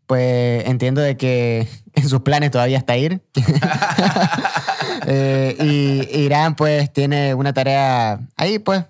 Pues 0.07 0.65
entiendo 0.65 1.01
de 1.01 1.17
que 1.17 1.67
en 1.93 2.07
sus 2.07 2.21
planes 2.21 2.51
todavía 2.51 2.77
está 2.77 2.95
ir. 2.95 3.21
Eh, 5.11 5.55
y 5.59 6.19
Irán 6.19 6.55
pues 6.55 6.91
tiene 6.91 7.33
una 7.33 7.53
tarea 7.53 8.19
ahí 8.35 8.59
pues 8.59 8.83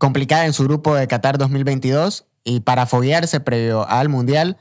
complicada 0.00 0.46
en 0.46 0.54
su 0.54 0.64
grupo 0.64 0.94
de 0.94 1.06
Qatar 1.06 1.36
2022 1.36 2.24
y 2.42 2.60
para 2.60 2.86
foguearse 2.86 3.38
previo 3.38 3.86
al 3.86 4.08
Mundial 4.08 4.56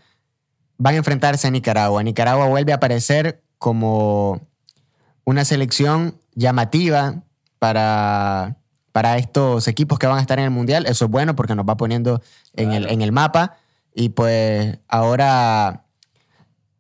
van 0.77 0.95
a 0.95 0.97
enfrentarse 0.97 1.47
a 1.47 1.51
Nicaragua. 1.51 2.03
Nicaragua 2.03 2.47
vuelve 2.47 2.73
a 2.73 2.75
aparecer 2.75 3.41
como 3.57 4.41
una 5.23 5.45
selección 5.45 6.19
llamativa 6.35 7.23
para, 7.57 8.57
para 8.91 9.17
estos 9.17 9.69
equipos 9.69 9.97
que 9.97 10.07
van 10.07 10.17
a 10.17 10.21
estar 10.21 10.39
en 10.39 10.45
el 10.45 10.51
Mundial. 10.51 10.85
Eso 10.87 11.05
es 11.05 11.11
bueno 11.11 11.37
porque 11.37 11.55
nos 11.55 11.65
va 11.65 11.77
poniendo 11.77 12.21
en, 12.53 12.73
el, 12.73 12.89
en 12.89 13.01
el 13.01 13.13
mapa. 13.13 13.55
Y 13.95 14.09
pues 14.09 14.77
ahora 14.89 15.85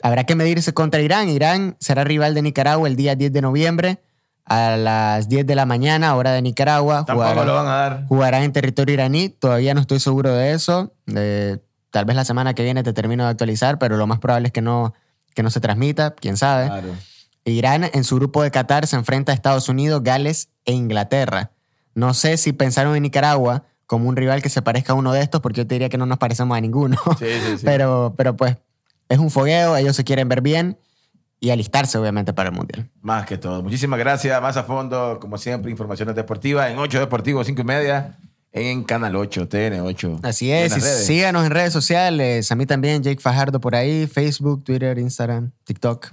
habrá 0.03 0.25
que 0.25 0.35
medirse 0.35 0.73
contra 0.73 0.99
Irán. 0.99 1.29
Irán 1.29 1.77
será 1.79 2.03
rival 2.03 2.33
de 2.33 2.41
Nicaragua 2.41 2.89
el 2.89 2.97
día 2.97 3.15
10 3.15 3.31
de 3.31 3.41
noviembre 3.41 3.99
a 4.49 4.75
las 4.77 5.29
10 5.29 5.45
de 5.47 5.55
la 5.55 5.65
mañana, 5.65 6.15
hora 6.15 6.31
de 6.31 6.41
Nicaragua. 6.41 7.05
Tampoco 7.05 7.27
Jugarán- 7.29 7.45
lo 7.47 7.53
van 7.55 7.67
a 7.67 7.69
dar. 7.75 8.05
Jugarán 8.07 8.43
en 8.43 8.51
territorio 8.51 8.93
iraní. 8.93 9.29
Todavía 9.29 9.73
no 9.73 9.81
estoy 9.81 9.99
seguro 9.99 10.33
de 10.33 10.51
eso. 10.53 10.91
Eh, 11.15 11.57
tal 11.91 12.05
vez 12.05 12.15
la 12.15 12.25
semana 12.25 12.53
que 12.53 12.63
viene 12.63 12.83
te 12.83 12.91
termino 12.93 13.23
de 13.25 13.29
actualizar, 13.29 13.77
pero 13.79 13.95
lo 13.97 14.07
más 14.07 14.19
probable 14.19 14.47
es 14.47 14.51
que 14.53 14.61
no, 14.61 14.93
que 15.35 15.43
no 15.43 15.49
se 15.51 15.59
transmita, 15.59 16.15
quién 16.15 16.35
sabe. 16.37 16.65
Claro. 16.67 16.89
Irán 17.45 17.89
en 17.93 18.03
su 18.03 18.15
grupo 18.17 18.43
de 18.43 18.51
Qatar 18.51 18.85
se 18.87 18.95
enfrenta 18.95 19.31
a 19.31 19.35
Estados 19.35 19.69
Unidos, 19.69 20.03
Gales 20.03 20.49
e 20.65 20.73
Inglaterra. 20.73 21.51
No 21.95 22.13
sé 22.13 22.37
si 22.37 22.53
pensaron 22.53 22.95
en 22.95 23.03
Nicaragua 23.03 23.63
como 23.87 24.07
un 24.09 24.15
rival 24.15 24.41
que 24.41 24.49
se 24.49 24.61
parezca 24.61 24.93
a 24.93 24.95
uno 24.95 25.13
de 25.13 25.21
estos, 25.21 25.41
porque 25.41 25.59
yo 25.61 25.67
te 25.67 25.75
diría 25.75 25.89
que 25.89 25.97
no 25.97 26.05
nos 26.05 26.17
parecemos 26.19 26.55
a 26.57 26.61
ninguno. 26.61 26.97
Sí, 27.17 27.25
sí, 27.25 27.57
sí. 27.57 27.61
Pero, 27.65 28.13
pero 28.15 28.35
pues 28.35 28.57
es 29.09 29.17
un 29.17 29.31
fogueo, 29.31 29.75
ellos 29.77 29.95
se 29.95 30.03
quieren 30.03 30.29
ver 30.29 30.41
bien 30.41 30.77
y 31.39 31.49
alistarse 31.51 31.97
obviamente 31.97 32.33
para 32.33 32.49
el 32.49 32.55
Mundial. 32.55 32.89
Más 33.01 33.25
que 33.25 33.37
todo. 33.37 33.63
Muchísimas 33.63 33.99
gracias. 33.99 34.41
Más 34.41 34.57
a 34.57 34.63
fondo, 34.63 35.19
como 35.19 35.37
siempre, 35.37 35.71
informaciones 35.71 36.15
deportivas 36.15 36.69
en 36.69 36.77
8 36.77 36.99
Deportivo, 36.99 37.43
5 37.43 37.61
y 37.61 37.63
media, 37.63 38.17
en 38.51 38.83
Canal 38.83 39.15
8, 39.15 39.47
TN8. 39.47 40.19
Así 40.23 40.51
es, 40.51 40.73
síganos 41.05 41.45
en 41.45 41.51
redes 41.51 41.71
sociales, 41.71 42.51
a 42.51 42.55
mí 42.55 42.65
también, 42.65 43.03
Jake 43.03 43.21
Fajardo 43.21 43.59
por 43.59 43.75
ahí, 43.75 44.07
Facebook, 44.07 44.63
Twitter, 44.63 44.97
Instagram, 44.97 45.51
TikTok. 45.63 46.11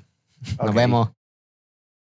Nos 0.63 0.75
vemos. 0.75 1.11